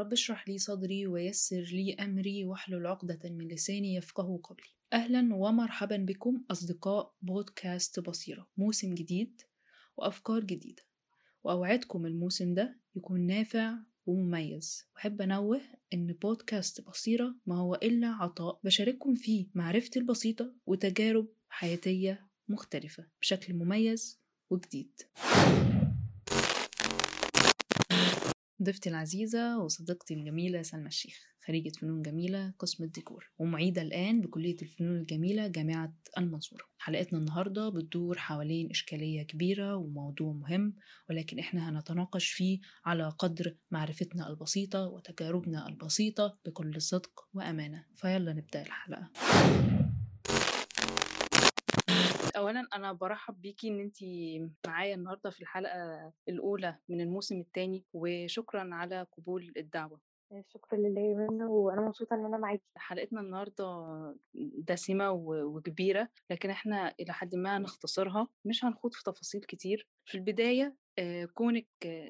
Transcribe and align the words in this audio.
رب 0.00 0.12
اشرح 0.12 0.48
لي 0.48 0.58
صدري 0.58 1.06
ويسر 1.06 1.60
لي 1.60 1.94
أمري 1.94 2.44
واحلل 2.44 2.86
عقدة 2.86 3.30
من 3.30 3.48
لساني 3.48 3.94
يفقه 3.94 4.40
قولي. 4.42 4.62
أهلا 4.92 5.34
ومرحبا 5.34 5.96
بكم 5.96 6.44
أصدقاء 6.50 7.14
بودكاست 7.22 8.00
بصيرة. 8.00 8.48
موسم 8.56 8.94
جديد 8.94 9.42
وأفكار 9.96 10.44
جديدة. 10.44 10.82
وأوعدكم 11.44 12.06
الموسم 12.06 12.54
ده 12.54 12.80
يكون 12.96 13.26
نافع 13.26 13.74
ومميز. 14.06 14.84
وأحب 14.94 15.22
أنوه 15.22 15.60
إن 15.94 16.12
بودكاست 16.12 16.80
بصيرة 16.80 17.34
ما 17.46 17.56
هو 17.58 17.74
إلا 17.74 18.08
عطاء 18.08 18.60
بشارككم 18.64 19.14
فيه 19.14 19.46
معرفتي 19.54 19.98
البسيطة 19.98 20.54
وتجارب 20.66 21.28
حياتية 21.48 22.26
مختلفة 22.48 23.06
بشكل 23.20 23.54
مميز 23.54 24.20
وجديد. 24.50 25.00
ضيفتي 28.62 28.90
العزيزة 28.90 29.58
وصديقتي 29.58 30.14
الجميلة 30.14 30.62
سلمى 30.62 30.86
الشيخ 30.86 31.30
خريجة 31.46 31.72
فنون 31.80 32.02
جميلة 32.02 32.52
قسم 32.58 32.84
الديكور 32.84 33.30
ومعيدة 33.38 33.82
الآن 33.82 34.20
بكلية 34.20 34.56
الفنون 34.62 34.96
الجميلة 34.96 35.48
جامعة 35.48 35.94
المنصورة. 36.18 36.64
حلقتنا 36.78 37.18
النهاردة 37.18 37.68
بتدور 37.68 38.18
حوالين 38.18 38.70
إشكالية 38.70 39.22
كبيرة 39.22 39.76
وموضوع 39.76 40.32
مهم 40.32 40.74
ولكن 41.10 41.38
إحنا 41.38 41.68
هنتناقش 41.70 42.28
فيه 42.30 42.58
على 42.84 43.08
قدر 43.18 43.56
معرفتنا 43.70 44.28
البسيطة 44.28 44.86
وتجاربنا 44.86 45.68
البسيطة 45.68 46.38
بكل 46.46 46.82
صدق 46.82 47.28
وأمانة. 47.34 47.84
فيلا 47.96 48.32
نبدأ 48.32 48.62
الحلقة. 48.62 49.10
اولا 52.50 52.68
أنا 52.76 52.92
برحب 52.92 53.40
بيكي 53.40 53.68
إن 53.68 53.80
انت 53.80 53.96
معايا 54.66 54.94
النهارده 54.94 55.30
في 55.30 55.40
الحلقة 55.40 56.12
الأولى 56.28 56.76
من 56.88 57.00
الموسم 57.00 57.40
الثاني 57.40 57.84
وشكرا 57.92 58.68
على 58.74 59.06
قبول 59.16 59.52
الدعوة. 59.56 60.00
شكرا 60.48 60.78
لله 60.78 61.00
يا 61.00 61.14
منى 61.30 61.44
وأنا 61.44 61.80
مبسوطة 61.80 62.14
إن 62.14 62.24
أنا 62.24 62.38
معاكي 62.38 62.62
حلقتنا 62.76 63.20
النهارده 63.20 63.64
دسمة 64.68 65.10
وكبيره 65.10 66.08
لكن 66.30 66.50
إحنا 66.50 66.94
إلى 67.00 67.12
حد 67.12 67.34
ما 67.34 67.56
هنختصرها 67.56 68.28
مش 68.44 68.64
هنخوض 68.64 68.92
في 68.94 69.02
تفاصيل 69.04 69.40
كتير 69.40 69.88
في 70.04 70.14
البداية 70.14 70.76
كونك 71.34 71.66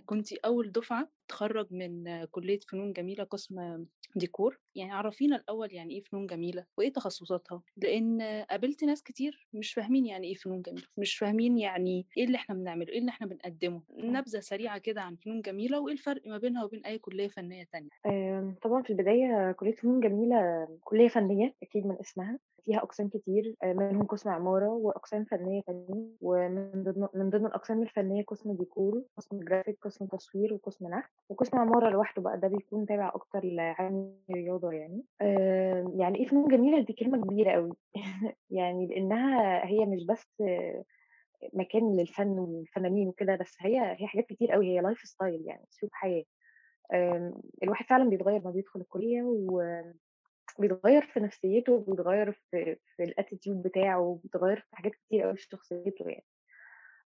كنت 0.06 0.32
أول 0.32 0.72
دفعة 0.72 1.08
تخرج 1.28 1.66
من 1.70 2.24
كلية 2.24 2.60
فنون 2.68 2.92
جميلة 2.92 3.24
قسم 3.24 3.84
ديكور 4.16 4.58
يعني 4.74 4.92
عرفينا 4.92 5.36
الأول 5.36 5.72
يعني 5.72 5.94
إيه 5.94 6.00
فنون 6.02 6.26
جميلة 6.26 6.66
وإيه 6.78 6.92
تخصصاتها 6.92 7.62
لأن 7.76 8.22
قابلت 8.50 8.84
ناس 8.84 9.02
كتير 9.02 9.48
مش 9.52 9.72
فاهمين 9.72 10.06
يعني 10.06 10.26
إيه 10.26 10.34
فنون 10.34 10.62
جميلة 10.62 10.82
مش 10.96 11.16
فاهمين 11.16 11.58
يعني 11.58 12.06
إيه 12.16 12.24
اللي 12.24 12.36
إحنا 12.36 12.54
بنعمله 12.54 12.88
إيه 12.88 12.98
اللي 12.98 13.10
إحنا 13.10 13.26
بنقدمه 13.26 13.82
نبذة 13.90 14.40
سريعة 14.40 14.78
كده 14.78 15.02
عن 15.02 15.16
فنون 15.16 15.40
جميلة 15.42 15.80
وإيه 15.80 15.92
الفرق 15.94 16.26
ما 16.26 16.38
بينها 16.38 16.64
وبين 16.64 16.84
أي 16.86 16.98
كلية 16.98 17.28
فنية 17.28 17.64
تانية. 17.72 17.88
طبعا 18.62 18.82
في 18.82 18.90
البداية 18.90 19.52
كلية 19.52 19.72
فنون 19.74 20.00
جميلة 20.00 20.68
كلية 20.84 21.08
فنية 21.08 21.54
أكيد 21.62 21.86
من 21.86 21.96
اسمها. 22.00 22.38
فيها 22.64 22.78
أقسام 22.78 23.08
كتير 23.08 23.54
منهم 23.64 24.06
قسم 24.06 24.30
عمارة 24.30 24.68
وأقسام 24.68 25.24
فنية 25.24 25.62
تانية 25.62 26.06
ومن 26.20 26.84
ضمن 26.84 27.08
من 27.14 27.30
ضمن 27.30 27.46
الأقسام 27.46 27.82
الفنية 27.82 28.24
قسم 28.24 28.52
ديكور 28.52 29.02
قسم 29.16 29.40
جرافيك 29.40 29.78
قسم 29.82 30.06
تصوير 30.06 30.54
وقسم 30.54 30.88
نحت. 30.88 31.10
وقسم 31.28 31.58
عمارة 31.58 31.90
لوحده 31.90 32.22
بقى 32.22 32.40
ده 32.40 32.48
بيكون 32.48 32.86
تابع 32.86 33.08
أكتر 33.14 33.44
لعلم 33.44 34.14
الرياضه 34.30 34.72
يعني. 34.72 35.02
آه 35.20 35.92
يعني 35.96 36.18
إيه 36.18 36.26
فنون 36.26 36.48
جميلة 36.48 36.84
دي 36.84 36.92
كلمة 36.92 37.22
كبيرة 37.22 37.50
قوي 37.52 37.72
يعني 38.50 38.86
لأنها 38.86 39.66
هي 39.66 39.86
مش 39.86 40.06
بس 40.06 40.42
مكان 41.54 41.96
للفن 41.96 42.38
والفنانين 42.38 43.08
وكده 43.08 43.36
بس 43.36 43.56
هي 43.60 43.96
هي 44.00 44.06
حاجات 44.06 44.26
كتير 44.26 44.52
قوي 44.52 44.66
هي 44.68 44.80
lifestyle 44.80 45.42
يعني 45.46 45.64
أسلوب 45.72 45.90
حياة. 45.94 46.24
الواحد 47.62 47.86
فعلا 47.86 48.08
بيتغير 48.10 48.40
ما 48.44 48.50
بيدخل 48.50 48.80
الكلية 48.80 49.22
و 49.22 49.62
بيتغير 50.60 51.02
في 51.02 51.20
نفسيته 51.20 51.72
وبيتغير 51.72 52.32
في 52.32 52.76
في 52.96 53.04
ال 53.04 53.11
attitude 53.11 53.62
بتاعه 53.62 54.00
وبيتغير 54.00 54.56
في 54.60 54.76
حاجات 54.76 54.92
كتير 54.94 55.22
قوي 55.22 55.36
في 55.36 55.42
شخصيته 55.42 56.08
يعني. 56.08 56.24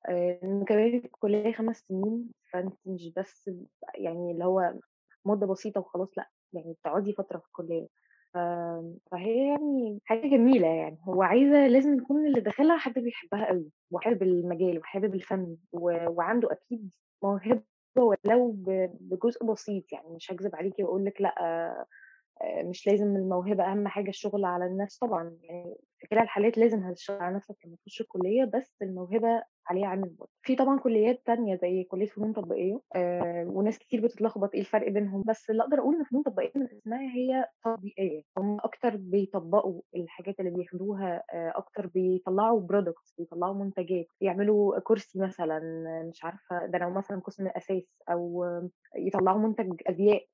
آه 0.09 0.65
كمان 0.67 0.95
الكلية 1.05 1.53
خمس 1.53 1.77
سنين 1.77 2.31
فأنت 2.53 2.73
مش 2.85 3.13
بس 3.17 3.49
يعني 3.95 4.31
اللي 4.31 4.45
هو 4.45 4.73
مدة 5.25 5.47
بسيطة 5.47 5.81
وخلاص 5.81 6.09
لأ 6.17 6.29
يعني 6.53 6.73
بتقعدي 6.73 7.13
فترة 7.13 7.37
في 7.39 7.47
الكلية. 7.47 7.87
فهي 9.11 9.47
يعني 9.47 10.01
حاجة 10.05 10.27
جميلة 10.27 10.67
يعني. 10.67 10.97
هو 11.07 11.23
عايزة 11.23 11.67
لازم 11.67 11.97
يكون 11.97 12.27
اللي 12.27 12.41
داخلها 12.41 12.77
حد 12.77 12.93
بيحبها 12.99 13.45
قوي 13.47 13.71
وحابب 13.91 14.23
المجال 14.23 14.79
وحابب 14.79 15.15
الفن 15.15 15.57
وعنده 15.73 16.51
أكيد 16.51 16.89
موهبة 17.23 17.63
ولو 17.97 18.51
بجزء 19.01 19.45
بسيط 19.45 19.93
يعني. 19.93 20.09
مش 20.15 20.31
هكذب 20.31 20.55
عليكي 20.55 20.83
وأقول 20.83 21.05
لك 21.05 21.21
لأ 21.21 21.85
مش 22.63 22.87
لازم 22.87 23.15
الموهبة 23.15 23.63
أهم 23.71 23.87
حاجة 23.87 24.09
الشغل 24.09 24.45
على 24.45 24.65
النفس 24.65 24.97
طبعا 24.97 25.37
يعني 25.43 25.75
في 25.99 26.07
كلا 26.07 26.21
الحالات 26.23 26.57
لازم 26.57 26.79
هتشتغل 26.79 27.21
على 27.21 27.35
نفسك 27.35 27.55
لما 27.65 27.75
تخش 27.75 28.01
الكلية 28.01 28.45
بس 28.45 28.75
الموهبة 28.81 29.43
عليها 29.67 29.87
عامل 29.87 30.09
برضه 30.09 30.31
في 30.41 30.55
طبعا 30.55 30.79
كليات 30.79 31.21
تانية 31.25 31.55
زي 31.55 31.83
كلية 31.83 32.05
فنون 32.07 32.33
تطبيقية 32.33 32.79
آه 32.95 33.45
وناس 33.47 33.77
كتير 33.79 34.01
بتتلخبط 34.01 34.53
إيه 34.53 34.59
الفرق 34.61 34.89
بينهم 34.89 35.23
بس 35.27 35.49
اللي 35.49 35.63
أقدر 35.63 35.79
أقول 35.79 35.95
إن 35.95 36.03
فنون 36.03 36.23
تطبيقية 36.23 36.51
من 36.59 36.67
اسمها 36.77 36.99
هي 37.15 37.45
تطبيقية. 37.65 38.21
هم 38.37 38.57
أكتر 38.63 38.95
بيطبقوا 38.95 39.81
الحاجات 39.95 40.39
اللي 40.39 40.51
بياخدوها 40.51 41.23
آه 41.33 41.53
أكتر 41.55 41.87
بيطلعوا 41.87 42.59
برودكتس 42.61 43.15
بيطلعوا 43.17 43.53
منتجات. 43.53 44.07
يعملوا 44.21 44.79
كرسي 44.79 45.19
مثلا 45.19 45.59
مش 46.09 46.23
عارفة 46.23 46.65
ده 46.65 46.77
لو 46.79 46.89
مثلا 46.89 47.19
قسم 47.19 47.47
أساس 47.47 47.83
أو 48.09 48.45
يطلعوا 48.95 49.39
منتج 49.39 49.81
أزياء 49.87 50.25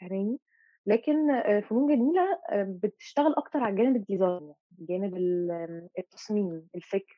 فاهماني؟ 0.00 0.38
لكن 0.86 1.42
فنون 1.68 1.96
جميلة 1.96 2.38
بتشتغل 2.52 3.34
أكتر 3.38 3.58
على 3.58 3.76
جانب 3.76 3.96
ال 3.96 4.04
design 4.04 4.52
جانب 4.78 5.16
التصميم 5.98 6.68
الفكر 6.74 7.16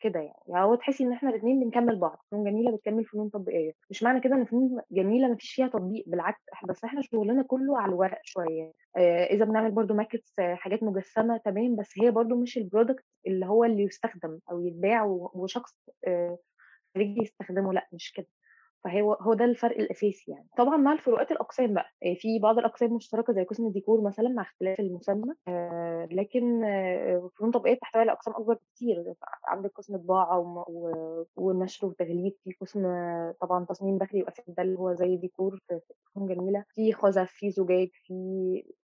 كده 0.00 0.20
يعني. 0.20 0.38
يعني 0.48 0.64
هو 0.64 0.74
تحسي 0.74 1.04
إن 1.04 1.12
إحنا 1.12 1.30
الاثنين 1.30 1.60
بنكمل 1.60 1.98
بعض 1.98 2.24
فنون 2.30 2.44
جميلة 2.44 2.76
بتكمل 2.76 3.04
فنون 3.04 3.30
تطبيقية. 3.30 3.72
مش 3.90 4.02
معنى 4.02 4.20
كده 4.20 4.34
إن 4.34 4.44
فنون 4.44 4.80
جميلة 4.90 5.28
ما 5.28 5.36
فيش 5.36 5.52
فيها 5.54 5.68
تطبيق 5.68 6.04
بالعكس 6.06 6.42
بس 6.68 6.84
إحنا 6.84 7.02
شغلنا 7.02 7.42
كله 7.42 7.78
على 7.80 7.88
الورق 7.92 8.20
شوية. 8.24 8.72
آه 8.96 9.24
إذا 9.24 9.44
بنعمل 9.44 9.70
برضو 9.70 9.94
maquettes 9.94 10.34
حاجات 10.40 10.82
مجسمة 10.82 11.36
تمام 11.36 11.76
بس 11.76 11.92
هي 12.02 12.10
برضو 12.10 12.36
مش 12.42 12.58
ال 12.58 12.64
product 12.64 13.04
اللي 13.26 13.46
هو 13.46 13.64
اللي 13.64 13.82
يستخدم 13.82 14.38
أو 14.50 14.60
يتباع 14.66 15.04
وشخص 15.34 15.78
آه 16.06 16.38
يجي 16.96 17.22
يستخدمه 17.22 17.72
لأ 17.72 17.88
مش 17.92 18.12
كده. 18.12 18.26
فهو 18.84 19.12
هو 19.14 19.34
ده 19.34 19.44
الفرق 19.44 19.76
الأساسي 19.78 20.30
يعني. 20.32 20.48
طبعا 20.58 20.76
مع 20.76 20.92
الفروقات 20.92 21.30
الأقسام 21.32 21.74
بقى 21.74 21.86
في 22.16 22.38
بعض 22.38 22.58
الأقسام 22.58 22.92
مشتركة 22.92 23.32
زي 23.32 23.44
قسم 23.44 23.66
الديكور 23.66 24.00
مثلا 24.00 24.28
مع 24.28 24.42
اختلاف 24.42 24.80
المسمى 24.80 25.34
آه 25.48 26.08
لكن 26.12 26.64
آه 26.64 27.30
فنون 27.38 27.50
تطبيقيه 27.52 27.76
بتحتوي 27.76 28.00
على 28.02 28.12
أقسام 28.12 28.34
أكبر 28.34 28.54
بكتير. 28.54 29.14
عندك 29.46 29.70
قسم 29.74 29.96
طباعه 29.96 30.64
ونشر 31.36 31.86
وتغليف 31.86 32.34
في 32.44 32.52
قسم 32.60 32.82
طبعا 33.40 33.64
تصميم 33.64 33.98
داخلي 33.98 34.22
واساس 34.22 34.50
ده 34.50 34.62
اللي 34.62 34.78
هو 34.78 34.94
زي 34.94 35.16
ديكور 35.16 35.58
فنون 36.14 36.28
جميلة. 36.34 36.64
في 36.74 36.92
خزف 36.92 37.30
في 37.30 37.50
زجاج 37.50 37.88
في 38.04 38.14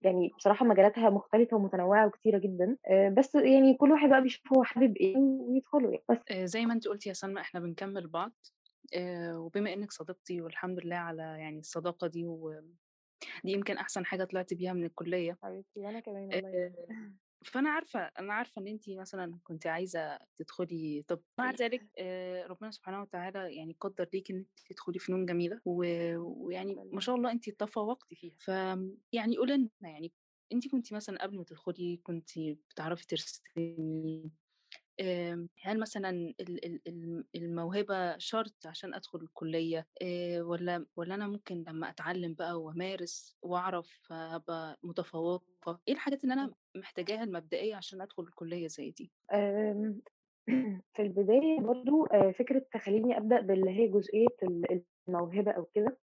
يعني 0.01 0.31
بصراحة 0.37 0.65
مجالاتها 0.65 1.09
مختلفة 1.09 1.57
ومتنوعة 1.57 2.07
وكتيرة 2.07 2.37
جدا 2.37 2.77
آه 2.87 3.09
بس 3.09 3.35
يعني 3.35 3.73
كل 3.73 3.91
واحد 3.91 4.09
بقى 4.09 4.21
بيشوف 4.21 4.53
هو 4.57 4.63
حابب 4.63 4.97
إيه 4.97 5.17
ويدخله 5.17 5.89
يعني. 5.91 6.03
بس 6.09 6.33
زي 6.51 6.65
ما 6.65 6.73
أنت 6.73 6.87
قلتي 6.87 7.09
يا 7.09 7.13
سلمى 7.13 7.41
إحنا 7.41 7.59
بنكمل 7.59 8.07
بعض. 8.07 8.31
وبما 9.35 9.73
إنك 9.73 9.91
صديقتي 9.91 10.41
والحمد 10.41 10.79
لله 10.85 10.95
على 10.95 11.21
يعني 11.23 11.59
الصداقة 11.59 12.07
دي 12.07 12.25
ودي 12.25 12.75
يمكن 13.45 13.77
أحسن 13.77 14.05
حاجة 14.05 14.23
طلعت 14.23 14.53
بيها 14.53 14.73
من 14.73 14.85
الكلية. 14.85 15.37
حبيبتي 15.43 15.79
وأنا 15.79 15.99
كمان 15.99 16.29
والله. 16.29 16.57
فأنا 17.45 17.69
عارفة 17.69 17.99
أنا 17.99 18.33
عارفة 18.33 18.61
إن 18.61 18.67
انت 18.67 18.89
مثلا 18.89 19.39
كنت 19.43 19.67
عايزة 19.67 20.19
تدخلي 20.37 21.05
طب 21.07 21.23
مع 21.39 21.51
ذلك 21.51 21.87
ربنا 22.47 22.71
سبحانه 22.71 23.01
وتعالى 23.01 23.55
يعني 23.55 23.77
قدر 23.79 24.09
ليك 24.13 24.31
إن 24.31 24.37
انت 24.37 24.59
تدخلي 24.69 24.99
فنون 24.99 25.25
جميلة 25.25 25.61
ويعني 25.65 26.75
ما 26.93 27.01
شاء 27.01 27.15
الله 27.15 27.31
انت 27.31 27.49
تفوقتي 27.49 28.15
فيها. 28.15 28.35
ف 28.39 28.47
يعني 29.13 29.37
قولي 29.37 29.57
لنا 29.57 29.69
يعني 29.81 30.13
انت 30.53 30.67
كنت 30.71 30.93
مثلا 30.93 31.23
قبل 31.23 31.37
ما 31.37 31.43
تدخلي 31.43 31.97
كنت 31.97 32.29
بتعرفي 32.69 33.07
ترسمي؟ 33.07 34.31
هل 35.63 35.79
مثلا 35.79 36.33
الموهبة 37.35 38.17
شرط 38.17 38.67
عشان 38.67 38.93
أدخل 38.93 39.19
الكلية؟ 39.19 39.87
ولا 40.41 40.85
ولا 40.95 41.15
أنا 41.15 41.27
ممكن 41.27 41.63
لما 41.67 41.89
أتعلم 41.89 42.33
بقى 42.33 42.61
وأمارس 42.61 43.37
وأعرف 43.41 44.07
أبقى 44.11 44.79
متفوقة؟ 44.83 45.81
إيه 45.87 45.93
الحاجات 45.93 46.23
اللي 46.23 46.33
أنا 46.33 46.53
محتاجاها 46.75 47.23
المبدئية 47.23 47.75
عشان 47.75 48.01
أدخل 48.01 48.23
الكلية 48.23 48.67
زي 48.67 48.91
دي؟ 48.91 49.11
في 50.93 51.01
البداية 51.01 51.59
برضو 51.59 52.05
فكرة 52.39 52.65
تخليني 52.73 53.17
أبدأ 53.17 53.41
باللي 53.41 53.69
هي 53.71 53.87
جزئية 53.87 54.27
الموهبة 55.07 55.51
أو 55.51 55.65
كده 55.65 55.97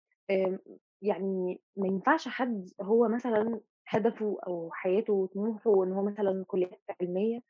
يعني 1.03 1.61
ما 1.77 1.87
ينفعش 1.89 2.29
حد 2.29 2.71
هو 2.83 3.09
مثلا 3.09 3.61
هدفه 3.89 4.39
أو 4.47 4.71
حياته 4.73 5.13
وطموحه 5.13 5.85
إن 5.85 5.93
هو 5.93 6.03
مثلا 6.05 6.45
كليات 6.49 6.83
علمية 7.01 7.41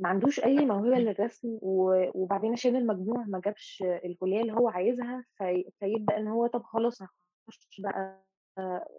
ما 0.00 0.08
عندوش 0.08 0.40
أي 0.44 0.66
موهبة 0.66 0.98
للرسم 0.98 1.58
وبعدين 1.62 2.52
عشان 2.52 2.76
المجموع 2.76 3.24
ما 3.28 3.40
جابش 3.44 3.84
الكلية 4.04 4.40
اللي 4.40 4.52
هو 4.52 4.68
عايزها 4.68 5.24
في... 5.38 5.64
فيبدأ 5.80 6.16
إن 6.16 6.28
هو 6.28 6.46
طب 6.46 6.62
خلاص 6.62 7.02
هخش 7.02 7.80
بقى 7.80 8.24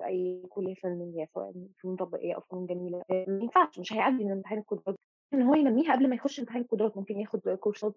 أي 0.06 0.44
كلية 0.50 0.76
فنية 0.76 1.26
سواء 1.34 1.54
فنون 1.84 1.98
تطبيقية 1.98 2.36
أو 2.36 2.42
فنون 2.42 2.66
جميلة، 2.66 3.02
آآ 3.12 3.26
ما 3.28 3.44
ينفعش 3.44 3.80
مش 3.80 3.94
هيعدّي 3.94 4.26
من 4.26 4.32
امتحان 4.32 4.58
القدرات، 4.60 4.96
إن 5.34 5.42
هو 5.42 5.56
ينمّيها 5.56 5.94
قبل 5.96 6.10
ما 6.10 6.16
يخش 6.16 6.40
امتحان 6.40 6.62
القدرات، 6.62 6.98
ممكن 6.98 7.20
ياخد 7.20 7.40
كورسات 7.40 7.96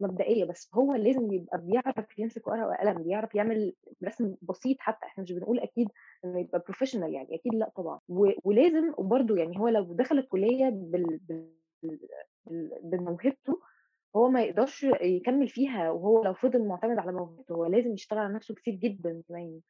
مبدئية، 0.00 0.44
بس 0.44 0.70
هو 0.74 0.94
لازم 0.94 1.32
يبقى 1.32 1.58
بيعرف 1.62 2.18
يمسك 2.18 2.46
ورقة 2.48 2.66
وقلم، 2.68 3.02
بيعرف 3.02 3.34
يعمل 3.34 3.74
رسم 4.04 4.34
بسيط 4.42 4.76
حتى، 4.80 5.06
إحنا 5.06 5.24
مش 5.24 5.32
بنقول 5.32 5.58
أكيد 5.60 5.88
إنه 6.24 6.40
يبقى 6.40 6.64
professional 6.72 7.04
يعني 7.04 7.34
أكيد 7.34 7.54
لأ 7.54 7.70
طبعًا، 7.76 8.00
ولازم 8.44 8.94
وبرضه 8.98 9.36
يعني 9.36 9.58
هو 9.58 9.68
لو 9.68 9.82
دخل 9.94 10.18
بال 10.32 11.18
بال 11.28 11.57
بموهبته 12.82 13.60
هو 14.16 14.28
ما 14.30 14.42
يقدرش 14.42 14.84
يكمّل 15.02 15.48
فيها، 15.48 15.90
وهو 15.90 16.24
لو 16.24 16.34
فضل 16.34 16.68
معتمد 16.68 16.98
على 16.98 17.12
موهبته 17.12 17.54
هو 17.54 17.66
لازم 17.66 17.92
يشتغل 17.94 18.18
على 18.18 18.34
نفسه 18.34 18.54
كتير 18.54 18.74
جدًا 18.74 19.22
كمان، 19.28 19.60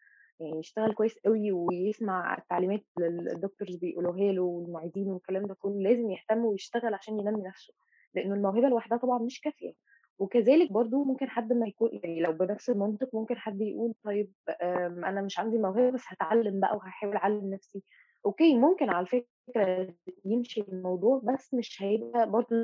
يعني 0.40 0.58
يشتغل 0.58 0.94
كويس 0.94 1.18
أوي 1.26 1.52
ويسمع 1.52 2.38
التعليمات 2.38 2.80
اللي 2.98 3.32
الدكتورز 3.32 3.76
بيقولوها 3.76 4.32
له 4.32 4.42
والمعيدين 4.42 5.08
والكلام 5.08 5.46
ده 5.46 5.54
كلّه، 5.58 5.74
لازم 5.82 6.10
يهتم 6.10 6.44
ويشتغل 6.44 6.94
عشان 6.94 7.18
ينمّي 7.20 7.42
نفسه، 7.48 7.74
لإنه 8.14 8.34
الموهبة 8.34 8.68
لوحدها 8.68 8.98
طبعًا 8.98 9.18
مش 9.18 9.40
كافية، 9.40 9.72
وكذلك 10.18 10.72
برضه 10.72 11.04
ممكن 11.04 11.28
حد 11.28 11.52
ما 11.52 11.66
يكون 11.68 11.90
يعني 12.04 12.20
لو 12.20 12.32
بنفس 12.32 12.70
المنطق 12.70 13.14
ممكن 13.14 13.36
حد 13.38 13.60
يقول 13.60 13.94
طيب 14.04 14.32
آمم 14.62 15.04
أنا 15.04 15.22
مش 15.22 15.38
عندي 15.38 15.58
موهبة 15.58 15.90
بس 15.90 16.02
هاتعلّم 16.08 16.60
بقى 16.60 16.76
وهاحاول 16.76 17.16
أعلّم 17.16 17.54
نفسي، 17.54 17.82
أوكي 18.28 18.58
ممكن 18.58 18.90
على 18.90 19.06
فكرة 19.06 19.94
يمشي 20.24 20.60
الموضوع 20.60 21.20
بس 21.24 21.54
مش 21.54 21.82
هيبقى 21.82 22.30
برضه 22.30 22.56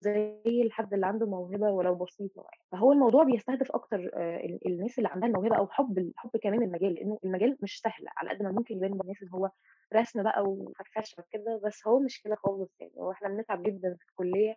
زي 0.00 0.40
الحد 0.64 0.94
اللي 0.94 1.06
عنده 1.06 1.26
موهبة 1.26 1.70
ولو 1.72 1.94
بسيطة 1.94 2.42
يعني، 2.52 2.64
فهو 2.72 2.92
الموضوع 2.92 3.24
بيستهدف 3.24 3.72
أكتر 3.72 4.10
آآ 4.14 4.36
ال 4.44 4.66
الناس 4.66 4.98
اللي 4.98 5.08
عندها 5.12 5.28
الموهبة 5.28 5.56
أو 5.56 5.68
حُب 5.68 6.12
حُب 6.16 6.30
كمان 6.42 6.62
المجال، 6.62 6.94
لإنه 6.94 7.18
المجال 7.24 7.58
مش 7.62 7.80
سهل 7.80 8.04
على 8.16 8.30
قد 8.30 8.42
ما 8.42 8.52
ممكن 8.52 8.76
يبان 8.76 8.90
للناس 8.92 9.22
إن 9.22 9.28
هو 9.28 9.50
رسم 9.94 10.22
بقى 10.22 10.42
وفرفشة 10.44 11.20
وكده، 11.20 11.60
بس 11.64 11.86
هو 11.88 12.00
مش 12.00 12.22
كده 12.22 12.34
خالص 12.36 12.70
يعني، 12.80 12.92
هو 12.98 13.12
إحنا 13.12 13.28
بنتعب 13.28 13.62
جدًا 13.62 13.96
في 14.00 14.04
الكلية 14.10 14.56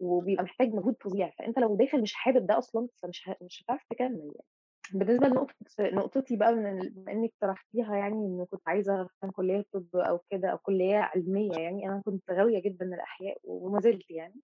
وبيبقى 0.00 0.44
محتاج 0.44 0.68
مجهود 0.74 0.96
فظيع، 1.02 1.30
فأنت 1.40 1.60
لو 1.60 1.76
داخل 1.76 2.02
مش 2.02 2.14
حابب 2.14 2.46
ده 2.48 2.58
أصلًا 2.58 2.88
فمش 3.02 3.30
مش 3.42 3.64
هتعرف 3.64 3.84
تكمّل 3.90 4.20
يعني. 4.36 4.46
بالنسبة 4.92 5.26
لنقطة 5.28 5.54
نقطتي 5.80 6.36
بقى 6.36 6.54
بما 6.54 6.70
إنِّك 7.12 7.32
طرحتيها 7.40 7.96
يعني 7.96 8.14
إنه 8.26 8.46
كنت 8.50 8.62
عايزة 8.68 9.00
أدخل 9.00 9.30
كلية 9.32 9.64
طِب 9.72 9.96
أو 9.96 10.18
كده 10.30 10.48
أو 10.48 10.58
كلية 10.58 10.96
علمية 10.98 11.52
يعني، 11.58 11.86
أنا 11.88 12.02
كنت 12.04 12.30
غاوية 12.30 12.62
جدًا 12.62 12.86
الأحياء 12.86 13.36
وما 13.44 13.80
زلت 13.80 14.10
يعني، 14.10 14.40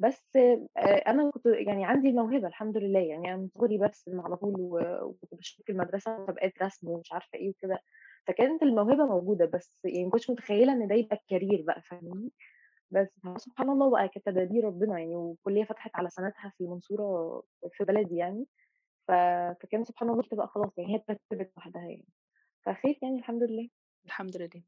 بس 0.00 0.36
آآ 0.36 0.58
أنا 1.08 1.30
كنت 1.32 1.46
يعني 1.46 1.84
عندي 1.86 2.08
الموهبة 2.10 2.48
الحمد 2.48 2.78
لله، 2.78 3.00
يعني 3.00 3.28
أنا 3.28 3.36
من 3.36 3.48
صغري 3.48 3.78
بارسم 3.78 4.20
على 4.20 4.36
طول 4.36 4.54
وكنت 4.60 5.34
باشارك 5.34 5.66
في 5.66 5.72
المدرسة 5.72 6.18
مسابقات 6.22 6.62
رسم 6.62 6.88
ومش 6.88 7.12
عارفة 7.12 7.38
إيه 7.38 7.50
وكده، 7.50 7.78
فكانت 8.28 8.62
الموهبة 8.64 9.06
موجودة، 9.06 9.46
بس 9.46 9.80
يعني 9.84 10.04
ما 10.04 10.10
كنتش 10.10 10.30
متخيلة 10.30 10.72
إن 10.72 10.88
ده 10.88 10.94
يبقى 10.96 11.16
الcareer 11.16 11.64
بقى 11.66 11.82
فاهماني؟ 11.82 12.32
بس 12.92 13.08
سبحان 13.38 13.70
الله 13.70 13.90
بقى 13.90 14.08
كانت 14.08 14.26
تدابير 14.26 14.64
ربنا 14.64 14.98
يعني، 15.00 15.16
والكلية 15.16 15.64
فتحت 15.64 15.90
على 15.96 16.10
سنتها 16.10 16.52
في 16.58 16.64
المنصورة 16.64 17.42
في 17.72 17.84
بلدي 17.84 18.16
يعني، 18.16 18.46
فكان 19.08 19.84
سبحان 19.84 20.10
الله 20.10 20.22
قُلت 20.22 20.34
بقى 20.34 20.48
خلاص 20.48 20.78
يعني 20.78 20.92
هي 20.94 20.96
اترتبت 20.96 21.52
لوحدها 21.56 21.82
يعني، 21.82 22.08
فخير 22.66 22.98
يعني 23.02 23.18
الحمد 23.18 23.42
لله. 23.44 23.70
الحمد 24.04 24.36
لله. 24.36 24.62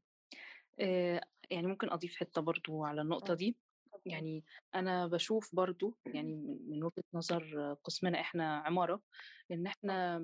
آآ 0.79 1.21
يعني 1.51 1.67
ممكن 1.67 1.91
أضيف 1.91 2.15
حتّة 2.17 2.41
برضه 2.41 2.87
على 2.87 3.01
النقطة 3.01 3.33
آه، 3.33 3.35
دي،. 3.35 3.57
يعني 4.05 4.45
أنا 4.75 5.07
باشوف 5.07 5.55
برضه 5.55 5.97
يعني 6.13 6.35
من 6.69 6.83
وجهة 6.83 7.03
نظر 7.13 7.73
قسمنا 7.83 8.21
إحنا 8.21 8.57
عمارة، 8.59 9.03
إن 9.51 9.67
آه. 9.87 9.99
إحنا 9.99 10.17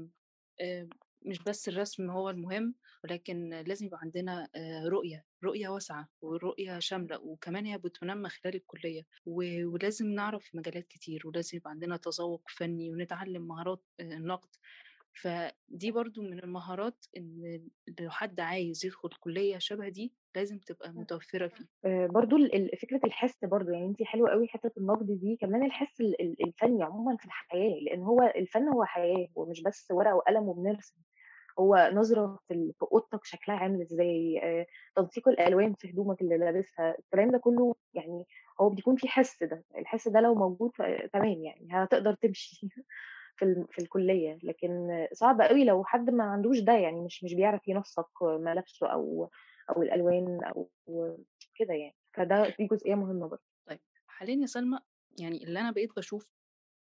آآ 0.62 0.90
مش 1.26 1.44
بس 1.44 1.70
الرسم 1.70 2.10
هو 2.12 2.30
المهم، 2.30 2.76
ولكن 3.04 3.50
لازم 3.50 3.86
يبقى 3.86 4.00
عندنا 4.04 4.50
آآ 4.56 4.88
رؤية، 4.90 5.26
رؤية 5.44 5.70
واسعة 5.70 6.10
ورؤية 6.22 6.80
شاملة، 6.80 7.20
وكمان 7.22 7.66
هي 7.66 7.78
بتُنمّى 7.78 8.30
خلال 8.30 8.56
الكلية، 8.56 9.04
ولازم 9.26 10.08
نعرف 10.08 10.50
مجالات 10.56 10.88
كتير، 10.88 11.28
ولازم 11.28 11.58
يبقى 11.58 11.72
عندنا 11.72 11.98
تذوُّق 11.98 12.42
فني 12.50 12.92
ونتعلّم 12.92 13.48
مهارات 13.48 13.84
آآ 14.00 14.04
النقد، 14.04 14.50
فدي 15.24 15.92
برضه 15.92 16.22
من 16.22 16.40
المهارات 16.40 17.06
إن 17.18 17.70
لو 18.00 18.10
حد 18.10 18.40
عايز 18.40 18.86
يدخل 18.86 19.10
كلية 19.20 19.58
شبه 19.58 19.90
دي، 19.90 20.16
لازم 20.36 20.60
تبقى 20.60 20.94
متوفّرة 20.94 21.48
فيه. 21.48 21.68
ال 22.56 22.78
فكرة 22.78 23.00
الحِس 23.06 23.46
برضه، 23.46 23.72
يعني 23.72 23.86
أنتِ 23.86 24.04
حلوة 24.04 24.34
أوي 24.34 24.48
حتّة 24.48 24.72
النقد 24.78 25.06
دي، 25.20 25.38
كمان 25.42 25.64
الحِس 25.66 26.02
ال 26.02 26.22
ال 26.22 26.46
الفني 26.48 26.84
عمومًا 26.84 27.18
في 27.18 27.26
الحياة، 27.26 27.80
لإن 27.82 28.04
هو 28.04 28.22
الفن 28.36 28.68
هو 28.68 28.84
حياة، 28.86 29.28
هو 29.38 29.46
مش 29.46 29.62
بس 29.64 29.88
ورقة 29.92 30.16
وقلم 30.16 30.44
وبنرسم، 30.50 31.02
هو 31.60 31.90
نظرة 31.94 32.40
في 32.48 32.74
أوضتك 32.92 33.26
شكلها 33.26 33.58
عامل 33.58 33.82
إزاي، 33.82 34.40
آآ 34.44 34.66
تنسيق 34.96 35.28
الألوان 35.30 35.74
في 35.74 35.90
هدومك 35.92 36.22
اللي 36.22 36.38
لابسها، 36.38 36.96
الكلام 37.00 37.32
ده 37.32 37.38
كلّه 37.38 37.76
يعني 37.94 38.26
هو 38.62 38.70
بيكون 38.70 38.96
في 38.96 39.08
حِس 39.08 39.44
ده، 39.44 39.64
الحِس 39.78 40.08
ده 40.08 40.20
لو 40.22 40.36
موجود 40.36 40.72
فتمام 40.76 41.44
يعني 41.44 41.68
هتقدر 41.72 42.14
تمشي 42.14 42.68
في 43.38 43.66
في 43.72 43.80
الكلية، 43.82 44.40
لكن 44.44 44.90
صعب 45.14 45.42
أوي 45.42 45.66
لو 45.66 45.84
حد 45.86 46.10
ما 46.10 46.24
عندوش 46.24 46.60
ده، 46.60 46.74
يعني 46.74 47.02
مش 47.02 47.24
مش 47.24 47.34
بيعرف 47.34 47.68
ينسّق 47.68 48.10
ملابسه 48.24 48.88
أو 48.88 49.30
أو 49.70 49.82
الألوان 49.84 50.44
أو 50.44 50.70
كده 51.56 51.74
يعني، 51.74 51.96
فده 52.14 52.50
دي 52.60 52.68
جزئية 52.68 52.96
مهمة 52.96 53.28
برضه. 53.30 53.44
طيب 53.66 53.80
حاليًا 54.08 54.36
يا 54.42 54.46
سلمى 54.46 54.80
يعني 55.20 55.44
اللي 55.44 55.60
أنا 55.60 55.72
بقيت 55.72 55.96
باشوف 55.96 56.28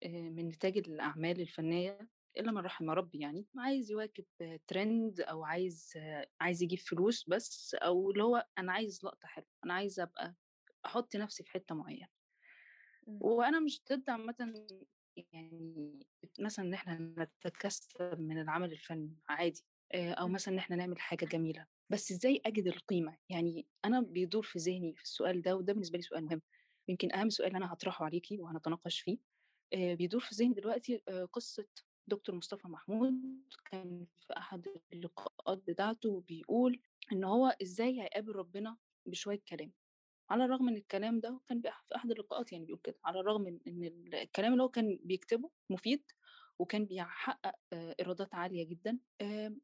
آآ 0.04 0.10
من 0.10 0.48
نتاج 0.50 0.78
الأعمال 0.78 1.42
الفنية 1.42 2.10
إلا 2.38 2.52
من 2.52 2.58
رحم 2.62 2.90
ربي 2.90 3.20
يعني، 3.20 3.48
عايز 3.58 3.92
يواكب 3.92 4.26
trend 4.74 5.14
أو 5.30 5.44
عايز 5.46 5.94
عايز 6.42 6.64
يجيب 6.64 6.80
فلوس 6.80 7.26
بس، 7.30 7.76
أو 7.76 8.12
اللي 8.12 8.24
هو 8.24 8.48
أنا 8.60 8.72
عايز 8.74 9.00
لقطة 9.06 9.28
حلوة، 9.28 9.48
أنا 9.66 9.74
عايز 9.74 10.00
أبقى 10.00 10.36
أحُط 10.86 11.16
نَفْسي 11.16 11.44
في 11.44 11.52
حتّة 11.52 11.76
معيّنة. 11.76 12.08
إمم. 13.08 13.22
وأنا 13.22 13.60
مش 13.60 13.82
ضد 13.92 14.10
عامةً 14.10 14.36
يعني 15.34 16.00
مثلًا 16.40 16.66
إن 16.66 16.74
إحنا 16.74 16.98
نتكسّب 17.46 18.20
من 18.20 18.42
العمل 18.42 18.72
الفني 18.72 19.16
عادي، 19.30 19.66
أو 19.94 20.28
إمم. 20.28 20.36
مثلًا 20.36 20.54
إن 20.54 20.60
إحنا 20.60 20.76
نعمل 20.76 21.00
حاجة 21.00 21.26
جميلة، 21.26 21.68
بس 21.90 22.12
إزاي 22.12 22.42
أجد 22.46 22.68
القيمة؟ 22.68 23.18
يعني 23.30 23.68
أنا 23.86 24.02
بيدور 24.02 24.44
في 24.44 24.60
ذهني 24.60 24.96
في 24.96 25.04
السؤال 25.04 25.42
ده 25.42 25.56
وده 25.56 25.74
بالنسبة 25.74 25.98
لي 25.98 26.02
سؤال 26.04 26.26
مهم، 26.26 26.42
يمكن 26.88 27.14
أهم 27.14 27.30
سؤال 27.30 27.56
أنا 27.56 27.72
هاطرحه 27.72 28.06
عليكِ 28.06 28.28
وهنتناقش 28.40 29.00
فيه، 29.02 29.18
بيدور 29.74 30.22
في 30.22 30.36
ذهني 30.36 30.54
دلوقتي 30.54 30.98
قصة 31.34 31.68
دكتور 32.08 32.36
مصطفى 32.36 32.68
محمود 32.68 33.14
كان 33.72 34.08
في 34.28 34.38
أحد 34.38 34.68
اللقاءات 34.94 35.58
بتاعته 35.68 36.22
بيقول 36.28 36.82
إن 37.12 37.24
هو 37.24 37.48
إزاي 37.62 38.02
هيقابل 38.02 38.36
ربنا 38.36 38.78
بشوية 39.06 39.42
كلام. 39.48 39.74
على 40.30 40.46
الرغم 40.46 40.70
إن 40.70 40.76
الكلام 40.78 41.20
ده 41.20 41.42
كان 41.50 41.62
في 41.62 41.96
أحد 41.96 42.12
اللقاءات 42.12 42.52
يعني 42.54 42.66
بيقول 42.66 42.82
كده، 42.84 43.00
على 43.06 43.20
الرغم 43.20 43.42
من 43.42 43.60
إن 43.68 43.84
ال 43.84 44.16
الكلام 44.16 44.54
اللي 44.54 44.64
هو 44.64 44.70
كان 44.70 45.00
بيكتبه 45.04 45.52
مفيد، 45.70 46.12
وكان 46.60 46.86
بيحقق 46.86 47.56
آآ 47.74 47.96
إيرادات 48.00 48.36
عالية 48.36 48.66
جدًا، 48.70 49.00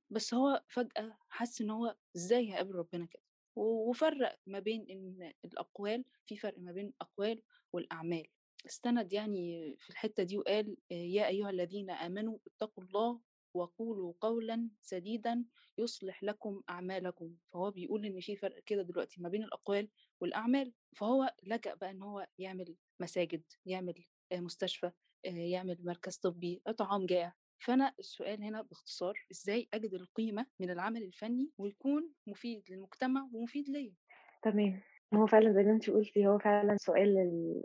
بس 0.10 0.34
هو 0.34 0.64
فجأة 0.70 1.18
حَس 1.30 1.62
إن 1.62 1.70
هو 1.70 1.98
إزاي 2.18 2.52
هيقابل 2.54 2.76
ربنا 2.76 3.06
كده، 3.06 3.24
وفرّق 3.56 4.40
ما 4.48 4.60
بين 4.60 4.88
إن 4.90 5.34
الأقوال 5.46 6.06
في 6.26 6.38
فرق 6.38 6.60
ما 6.60 6.72
بين 6.72 6.88
الأقوال 6.88 7.44
والأعمال، 7.74 8.28
استند 8.66 9.14
يعني 9.14 9.76
في 9.80 9.90
الحتّة 9.90 10.24
دي 10.24 10.38
وقال: 10.38 10.78
آآ 10.92 10.96
"يا 10.96 11.28
أيها 11.28 11.50
الذين 11.50 11.90
آمنوا 11.90 12.38
اتقوا 12.48 12.84
الله 12.84 13.22
وقولوا 13.54 14.14
قولًا 14.22 14.70
سديدًا 14.82 15.46
يصلح 15.78 16.24
لكم 16.24 16.62
أعمالكم." 16.70 17.38
فهو 17.54 17.72
بيقول 17.72 18.06
إن 18.06 18.20
في 18.20 18.36
فرق 18.36 18.60
كده 18.64 18.82
دلوقتي 18.82 19.22
ما 19.22 19.30
بين 19.30 19.44
الأقوال 19.44 19.90
والأعمال، 20.22 20.74
فهو 20.96 21.36
لجأ 21.44 21.74
بقى 21.74 21.92
إن 21.92 22.02
هو 22.04 22.28
يعمل 22.38 22.76
مساجد، 23.00 23.44
يعمل 23.66 24.06
آآ 24.32 24.40
مستشفى، 24.42 24.92
آآ 25.26 25.30
يعمل 25.30 25.78
مركز 25.86 26.18
طبّي، 26.18 26.62
إطعام 26.68 27.06
جائع. 27.06 27.34
فأنا 27.60 27.94
السؤال 28.00 28.44
هنا 28.44 28.62
باختصار، 28.62 29.26
إزاي 29.32 29.68
أجد 29.74 29.94
القيمة 29.94 30.46
من 30.60 30.70
العمل 30.70 31.04
الفني 31.04 31.52
ويكون 31.58 32.14
مفيد 32.28 32.64
للمجتمع 32.72 33.30
ومفيد 33.34 33.70
ليّا؟ 33.70 33.96
تمام، 34.44 34.82
هو 35.14 35.28
فعلًا 35.28 35.54
زي 35.54 35.64
ما 35.64 35.72
أنتِ 35.72 35.90
قُلتِ 35.90 36.18
هو 36.18 36.38
فعلًا 36.38 36.78
سؤال 36.78 37.18
ال 37.18 37.62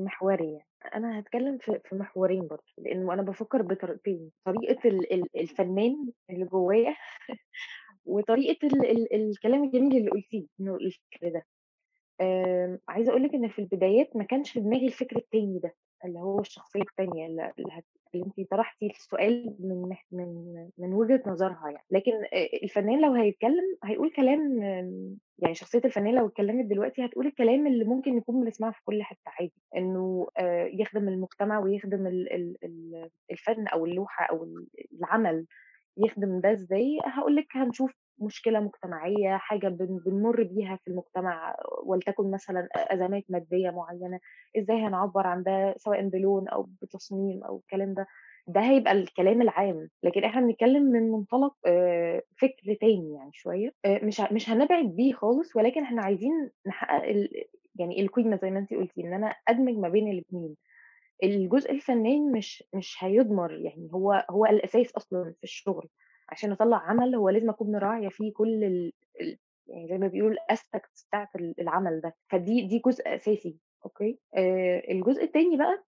محوري 0.00 0.52
يعني، 0.52 0.66
أنا 0.94 1.18
هاتكلم 1.18 1.58
في 1.58 1.80
محورين 1.96 2.46
برضه، 2.48 2.64
لإنه 2.78 3.14
أنا 3.14 3.22
بافكّر 3.22 3.62
بطريقتين، 3.62 4.32
ال 5.12 5.24
الفنان 5.40 6.12
اللي 6.30 6.44
جوايا 6.44 6.96
ال 8.84 9.14
الكلام 9.14 9.64
الجميل 9.64 9.96
اللي 9.96 10.10
قُلتيه، 10.10 10.46
إنه 10.60 10.76
الفكر 10.76 11.28
ده. 11.34 11.42
آمم، 12.22 12.80
عايزة 12.88 13.10
أقول 13.12 13.22
لِك 13.24 13.34
إن 13.34 13.48
في 13.48 13.58
البدايات 13.60 14.16
ما 14.16 14.24
كانش 14.24 14.52
في 14.52 14.60
دماغي 14.60 14.86
الفكر 14.86 15.16
التاني 15.16 15.60
ده، 15.60 15.74
اللي 16.04 16.20
هو 16.20 16.40
الشخصية 16.40 16.80
التانية 16.82 17.26
ال 17.26 17.40
اللي 17.40 17.68
هت 17.72 17.84
اللي 18.14 18.26
أنتِ 18.26 18.50
طرحتِ 18.50 18.82
السؤال 18.82 19.56
من 19.60 19.96
من 20.12 20.28
من 20.78 20.94
وجهة 20.94 21.22
نظرها 21.26 21.70
يعني، 21.70 21.84
لكن 21.90 22.12
الفنان 22.62 23.00
لو 23.02 23.12
هيتكلم 23.14 23.76
هيقول 23.84 24.10
كلام 24.12 24.60
يعني 25.38 25.54
شخصية 25.54 25.80
الفنان 25.84 26.14
لو 26.14 26.26
اتكلمت 26.28 26.66
دلوقتي 26.66 27.04
هتقول 27.06 27.26
الكلام 27.26 27.66
اللي 27.66 27.84
ممكن 27.84 28.16
نكون 28.16 28.44
بنسمعه 28.44 28.72
في 28.72 28.80
كل 28.84 29.02
حتة 29.02 29.20
عادي، 29.40 29.52
آآ 30.38 30.66
يخدم 30.74 31.08
المجتمع 31.08 31.58
ويخدم 31.58 32.06
ال 32.06 32.32
ال 32.34 32.56
ال 32.64 33.10
الفن 33.30 33.66
أو 33.68 33.86
اللوحة 33.86 34.24
أو 34.26 34.44
ال 34.44 34.66
العمل 35.00 35.46
يخدم 35.98 36.40
ده 36.40 36.52
إزاي، 36.52 36.98
هاقول 37.06 37.36
لِك 37.36 37.46
هنشوف 37.56 37.92
مشكلة 38.20 38.60
مجتمعية، 38.60 39.36
حاجة 39.36 39.68
بن 39.68 39.98
بنمُر 40.06 40.42
بيها 40.42 40.76
في 40.76 40.88
المجتمع 40.90 41.56
ولتكن 41.86 42.30
مثلًا 42.30 42.68
أ 42.76 42.94
أزمات 42.94 43.24
مادية 43.28 43.70
معيّنة، 43.70 44.20
إزاي 44.58 44.76
هنعبّر 44.76 45.26
عن 45.26 45.42
ده 45.42 45.74
سواء 45.76 46.08
بلون 46.08 46.48
أو 46.48 46.68
بتصميم 46.82 47.44
أو 47.44 47.56
الكلام 47.58 47.94
ده، 47.94 48.06
ده 48.48 48.60
هيبقى 48.60 48.92
الكلام 48.92 49.42
العام، 49.42 49.88
لكن 50.02 50.24
إحنا 50.24 50.40
بنتكلّم 50.40 50.82
من 50.82 51.10
منطلق 51.12 51.54
فكر 52.40 52.74
تاني 52.80 53.14
يعني 53.14 53.30
شوية، 53.32 53.70
آآ 53.84 54.00
مش 54.04 54.20
مش 54.32 54.50
هنبعد 54.50 54.84
بيه 54.84 55.12
خالص 55.12 55.56
ولكن 55.56 55.82
إحنا 55.82 56.02
عايزين 56.02 56.50
نحقق 56.66 57.02
يعني 57.76 58.00
القيمة 58.02 58.36
زي 58.42 58.50
ما 58.50 58.58
أنتِ 58.58 58.74
قُلتِ، 58.74 58.98
إن 58.98 59.12
أنا 59.14 59.34
أدمج 59.48 59.74
ما 59.78 59.88
بين 59.88 60.10
الاتنين. 60.10 60.56
الجزء 61.24 61.72
الفنّاني 61.72 62.30
مش 62.32 62.64
مش 62.74 62.96
هيُضمر، 63.04 63.52
يعني 63.52 63.90
هو 63.94 64.26
هو 64.30 64.46
الأساس 64.46 64.92
أصلًا 64.96 65.34
في 65.38 65.44
الشغل، 65.44 65.88
عشان 66.28 66.52
أطلّع 66.52 66.76
عمل 66.78 67.14
هو 67.14 67.28
لازم 67.28 67.50
أكون 67.50 67.72
مراعية 67.72 68.08
فيه 68.08 68.32
كل 68.32 68.64
ال 68.64 68.92
يعني 69.68 69.88
زي 69.88 69.98
ما 69.98 70.08
بيقولوا 70.08 70.36
الaspects 70.52 71.06
بتاعة 71.08 71.30
ال 71.36 71.54
العمل 71.60 72.00
ده، 72.00 72.16
فدي 72.32 72.66
دي 72.68 72.78
جزء 72.86 73.14
أساسي 73.14 73.58
أوكي، 73.86 74.20
آآ 74.36 74.82
الجزء 74.90 75.24
التاني 75.24 75.56
بقى 75.56 75.84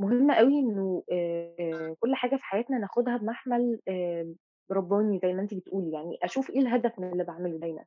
مهم 0.00 0.30
أوي 0.30 0.54
إنه 0.60 1.04
آآ 1.12 1.96
كل 2.00 2.14
حاجة 2.16 2.36
في 2.36 2.44
حياتنا 2.44 2.78
ناخدها 2.78 3.16
بمحمل 3.16 3.80
آآ 3.88 4.34
رباني 4.72 5.20
زي 5.24 5.32
ما 5.34 5.42
أنتِ 5.42 5.54
بتقولي، 5.54 5.92
يعني 5.92 6.18
أشوف 6.24 6.50
إيه 6.50 6.60
الهدف 6.60 6.98
من 7.00 7.12
اللي 7.12 7.24
باعمله 7.24 7.58
دايمًا. 7.58 7.84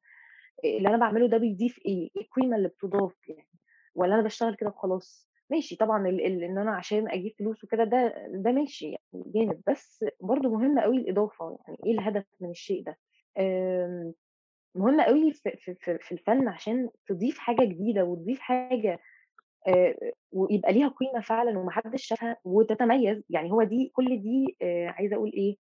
اللي 0.66 0.90
أنا 0.90 0.98
باعمله 0.98 1.28
ده 1.30 1.38
بيضيف 1.38 1.80
إيه، 1.86 2.10
إيه 2.18 2.24
القيمة 2.24 2.58
اللي 2.58 2.68
بتُضاف 2.70 3.30
يعني، 3.30 3.50
والّا 3.96 4.16
أنا 4.16 4.24
باشتغل 4.24 4.56
كده 4.56 4.70
وخلاص؟ 4.70 5.31
ماشي 5.52 5.76
طبعًا 5.76 6.08
ال 6.10 6.26
ال 6.26 6.44
إن 6.44 6.58
أنا 6.58 6.72
عشان 6.76 7.10
أجيب 7.12 7.34
فلوس 7.40 7.64
وكده 7.64 7.84
ده 7.84 8.14
ده 8.36 8.52
ماشي 8.52 8.86
يعني 8.86 9.24
جانب، 9.36 9.62
بس 9.70 10.06
برضه 10.22 10.50
مهم 10.50 10.80
أوي 10.80 10.98
الإضافة، 10.98 11.60
يعني 11.68 11.78
إيه 11.86 11.92
الهدف 11.94 12.26
من 12.42 12.50
الشيء 12.50 12.84
ده؟ 12.84 12.98
آمم، 13.40 14.14
مهم 14.76 15.00
أوي 15.02 15.34
في 15.34 15.52
في 15.58 15.76
في 15.76 16.00
في 16.02 16.12
الفن 16.14 16.48
عشان 16.50 16.90
تضيف 17.08 17.40
حاجة 17.40 17.66
جديدة 17.66 18.06
وتضيف 18.06 18.40
حاجة 18.42 19.00
آآ، 19.68 19.96
ويبقى 20.32 20.74
ليها 20.74 20.88
قيمة 20.90 21.22
فعلًا 21.22 21.60
وما 21.60 21.72
حدش 21.72 22.06
شافها 22.08 22.38
وتتميز، 22.46 23.24
يعني 23.30 23.52
هو 23.52 23.64
دي 23.64 23.92
كل 23.96 24.22
دي 24.22 24.58
آآ، 24.62 24.88
عايزة 24.90 25.16
أقول 25.16 25.32
إيه، 25.34 25.56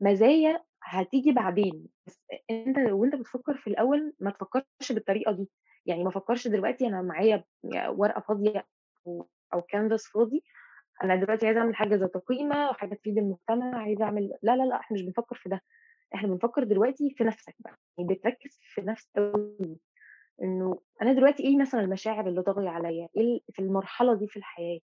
مزايا 0.00 0.64
هتيجي 0.82 1.32
بعدين، 1.32 1.86
بس 2.06 2.24
أنت 2.50 2.78
وأنت 2.92 3.14
بتفكّر 3.16 3.56
في 3.58 3.66
الأول 3.70 4.14
ما 4.20 4.30
تفكّرش 4.30 4.92
بالطريقة 4.92 5.32
دي، 5.32 5.50
يعني 5.86 6.04
ما 6.04 6.08
أفكّرش 6.10 6.48
دلوقتي 6.48 6.86
أنا 6.86 7.02
معايا 7.02 7.44
ورقة 7.88 8.20
فاضية 8.28 8.66
أو 9.54 9.60
canvas 9.62 10.12
فاضي، 10.14 10.42
أنا 11.04 11.16
دلوقتي 11.16 11.46
عايزة 11.46 11.60
أعمل 11.60 11.76
حاجة 11.76 11.94
ذات 11.96 12.16
قيمة 12.16 12.70
وحاجة 12.70 12.94
تفيد 12.94 13.18
المجتمع، 13.18 13.78
عايزة 13.82 14.04
أعمل 14.04 14.30
لا، 14.42 14.56
لا، 14.56 14.62
لأ، 14.64 14.80
إحنا 14.80 14.94
مش 14.96 15.02
بنفكّر 15.02 15.36
في 15.36 15.48
ده، 15.48 15.60
إحنا 16.14 16.28
بنفكّر 16.28 16.64
دلوقتي 16.64 17.10
في 17.18 17.24
نَفْسك 17.24 17.54
بقى، 17.60 17.76
يعني 17.98 18.14
بتركّز 18.14 18.58
في 18.62 18.80
نَفْسك 18.82 19.10
أوي، 19.18 19.78
إنه 20.42 20.80
أنا 21.02 21.12
دلوقتي 21.12 21.42
إيه 21.44 21.56
مثلًا 21.58 21.80
المشاعر 21.80 22.28
اللي 22.28 22.42
طاغية 22.42 22.68
عليّا، 22.68 23.08
ال 23.16 23.40
في 23.52 23.58
المرحلة 23.62 24.14
دي 24.14 24.26
في 24.28 24.36
الحياة، 24.36 24.78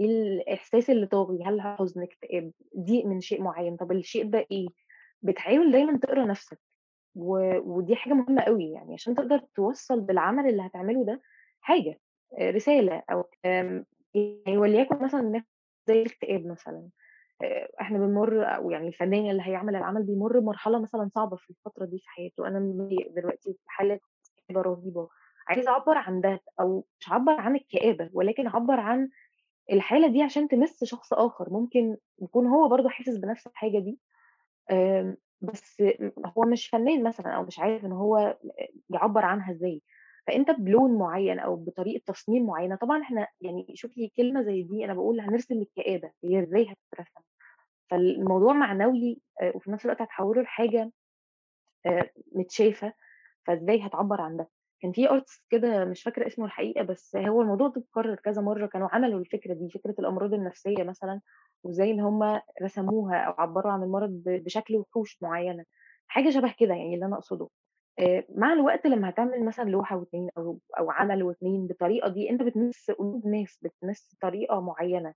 إيه 0.00 0.06
الإحساس 0.06 0.90
اللي 0.90 1.06
طاغي، 1.06 1.44
هل 1.44 1.60
حزن، 1.62 2.02
اكتئاب، 2.02 2.52
ضيق 2.78 3.06
من 3.06 3.20
شيء 3.20 3.42
معيّن، 3.42 3.76
طَب 3.76 3.92
الشيء 3.92 4.30
ده 4.30 4.46
إيه؟ 4.52 4.66
بتحاول 5.22 5.72
دايمًا 5.72 5.98
تقرأ 5.98 6.24
نَفْسك. 6.26 6.60
و 7.16 7.38
ودي 7.78 7.96
حاجة 7.96 8.14
مهمة 8.14 8.42
أوي، 8.42 8.70
يعني 8.72 8.94
عشان 8.94 9.14
تقدر 9.14 9.38
توصّل 9.56 10.00
بالعمل 10.00 10.48
اللي 10.50 10.62
هتعمله 10.66 11.04
ده 11.04 11.22
حاجة، 11.60 12.00
آآ 12.40 12.50
رسالة 12.50 13.02
أو 13.12 13.24
آمم 13.46 13.84
يعني 14.14 14.58
وليكن 14.58 15.04
مثلًا 15.04 15.22
ناخد 15.22 15.46
زي 15.88 16.02
الاكتئاب 16.02 16.46
مثلًا، 16.46 16.88
آآ 17.42 17.68
إحنا 17.80 17.98
بنمُر 17.98 18.44
أو 18.56 18.70
يعني 18.70 18.88
الفنان 18.88 19.30
اللي 19.30 19.42
هيعمل 19.46 19.76
العمل 19.76 20.02
بيمُر 20.04 20.40
بمرحلة 20.40 20.82
مثلًا 20.82 21.10
صعبة 21.14 21.36
في 21.36 21.50
الفترة 21.50 21.84
دي 21.86 21.98
في 21.98 22.08
حياته، 22.08 22.44
متضايق 22.60 23.12
دلوقتي 23.16 23.52
في 23.54 23.60
حالة 23.66 24.00
كآبة 24.48 24.62
رهيبة، 24.62 25.08
عايز 25.48 25.68
أعبّر 25.68 25.98
عن 25.98 26.20
ده 26.20 26.40
أو 26.60 26.86
مش 27.00 27.10
هاعبّر 27.10 27.32
عن 27.40 27.56
الكآبة، 27.56 28.10
ولكن 28.12 28.46
هاعبّر 28.48 28.80
عن 28.80 29.10
الحالة 29.72 30.08
دي 30.08 30.22
عشان 30.22 30.48
تمِس 30.48 30.84
شخص 30.84 31.12
آخر، 31.14 31.50
ممكن 31.50 31.96
يكون 32.22 32.46
هو 32.46 32.68
برضه 32.68 32.88
حاسس 32.90 33.16
بنفس 33.18 33.46
الحاجة 33.46 33.78
دي 33.78 34.00
آمم، 34.70 35.16
بس 35.40 35.82
هو 36.26 36.42
مش 36.44 36.68
فنان 36.68 37.04
مثلًا 37.04 37.28
أو 37.36 37.42
مش 37.44 37.58
عارف 37.58 37.84
إن 37.84 37.92
هو 37.92 38.38
يعبّر 38.90 39.24
عنها 39.24 39.52
إزاي، 39.52 39.82
فأنت 40.26 40.50
بلون 40.50 40.98
معيّن 40.98 41.38
أو 41.38 41.56
بطريقة 41.56 42.02
تصميم 42.06 42.46
معيّنة، 42.46 42.76
طبعًا 42.76 43.02
إحنا 43.02 43.28
يعني 43.40 43.66
شوفي 43.74 44.08
كلمة 44.16 44.42
زي 44.42 44.62
دي 44.62 44.84
أنا 44.84 44.94
باقول 44.94 45.20
هنرسم 45.20 45.62
الكآبة، 45.62 46.12
هي 46.24 46.40
إزاي 46.42 46.62
هتترسم؟ 46.72 47.20
فالموضوع 47.90 48.52
معنوي 48.54 49.22
آآ، 49.42 49.52
وفي 49.56 49.72
نفس 49.72 49.84
الوقت 49.86 50.02
هتحوّله 50.02 50.42
لحاجة 50.42 50.92
آآ، 51.86 52.10
متشافة، 52.32 52.92
فإزاي 53.46 53.86
هتعبّر 53.86 54.20
عن 54.20 54.36
ده؟ 54.36 54.50
كان 54.82 54.92
في 54.92 55.08
artist 55.08 55.42
كده 55.50 55.84
مش 55.84 56.02
فاكرة 56.02 56.26
اسمه 56.26 56.44
الحقيقة، 56.46 56.82
بس 56.84 57.16
هو 57.16 57.42
الموضوع 57.42 57.68
ده 57.68 57.82
اتكرر 57.82 58.14
كذا 58.16 58.42
مرّة، 58.42 58.66
كانوا 58.66 58.88
عملوا 58.92 59.20
الفكرة 59.20 59.54
دي، 59.54 59.70
فكرة 59.70 59.94
الأمراض 59.98 60.34
النفسية 60.34 60.82
مثلًا، 60.84 61.20
وإزاي 61.64 61.90
إن 61.90 62.00
هُم 62.00 62.40
رسموها 62.62 63.16
أو 63.18 63.32
عبّروا 63.38 63.72
عن 63.72 63.82
المرض 63.82 64.22
بشكل 64.26 64.76
وحوش 64.76 65.18
معيّنة، 65.22 65.64
حاجة 66.08 66.30
شبه 66.30 66.54
كده 66.58 66.74
يعني 66.74 66.94
اللي 66.94 67.06
أنا 67.06 67.16
أقصده. 67.16 67.48
مع 68.36 68.52
الوقت 68.52 68.86
لمّا 68.86 69.08
هتعمل 69.10 69.44
مثلًا 69.44 69.64
لوحة 69.70 69.96
و2 70.04 70.28
أو 70.38 70.60
أو 70.78 70.90
عمل 70.90 71.22
و2 71.34 71.36
بالطريقة 71.68 72.08
دي، 72.08 72.30
أنت 72.30 72.42
بتمِس 72.42 72.90
قلوب 72.90 73.26
ناس، 73.26 73.58
بتمِس 73.62 74.16
طريقة 74.22 74.60
معيّنة 74.60 75.14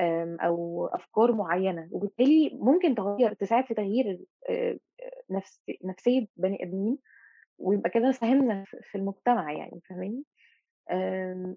آمم 0.00 0.38
أو 0.40 0.86
أفكار 0.86 1.32
معيّنة، 1.32 1.88
وبالتالي 1.92 2.50
ممكن 2.62 2.94
تغيّر 2.94 3.34
تساعد 3.34 3.66
في 3.66 3.74
تغيير 3.74 4.26
نفس 5.30 5.62
نفسية 5.84 6.26
بني 6.36 6.64
آدمين، 6.64 6.98
ويبقى 7.58 7.90
كده 7.90 8.12
ساهمنا 8.12 8.64
في 8.82 8.98
المجتمع 8.98 9.52
يعني 9.52 9.80
فاهماني؟ 9.90 10.24
آمم 10.92 11.56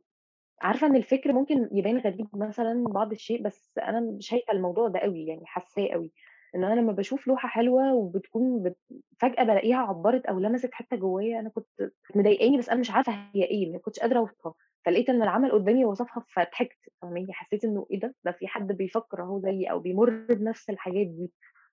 عارفة 0.62 0.88
إن 0.88 0.96
الفكر 0.96 1.34
ممكن 1.34 1.70
يبان 1.74 1.98
غريب 2.00 2.28
مثلًا 2.36 2.84
بعض 2.88 3.12
الشيء، 3.12 3.44
بس 3.44 3.72
أنا 3.80 4.18
شايفة 4.22 4.54
الموضوع 4.54 4.88
ده 4.90 5.00
أوي، 5.00 5.26
يعني 5.28 5.46
حاساه 5.46 5.90
أوي، 5.96 6.14
إن 6.56 6.63
أنا 6.63 6.79
لمّا 6.82 6.91
باشوف 6.94 7.27
لوحة 7.27 7.50
حلوة 7.50 7.94
وبتكون 7.94 8.63
بت 8.63 8.77
فجأة 9.20 9.44
بالاقيها 9.44 9.77
عبّرت 9.77 10.25
أو 10.25 10.39
لمست 10.39 10.70
حتّة 10.74 10.98
جوّايا 10.98 11.39
أنا 11.39 11.50
كنت 11.50 11.91
مضايقاني 12.15 12.58
بس 12.58 12.70
أنا 12.70 12.79
مش 12.79 12.91
عارفة 12.91 13.13
هي 13.36 13.44
إيه، 13.44 13.72
ما 13.72 13.79
كنتش 13.79 14.00
قادرة 14.00 14.20
أوصفها، 14.20 14.53
فلقيت 14.86 15.10
إن 15.10 15.24
العمل 15.24 15.51
قدّامي 15.51 15.86
وصفها 15.86 16.24
فضحكت 16.29 16.77
فاهماني؟ 17.01 17.34
حسيت 17.34 17.63
إنه 17.65 17.88
إيه 17.91 18.00
ده! 18.00 18.15
ده 18.25 18.32
في 18.32 18.48
حد 18.48 18.68
بيفكّر 18.72 19.24
أهو 19.24 19.39
زيي 19.39 19.72
أو 19.72 19.79
بيمُر 19.79 20.10
بنفس 20.29 20.70
الحاجات 20.70 21.08
دي، 21.08 21.32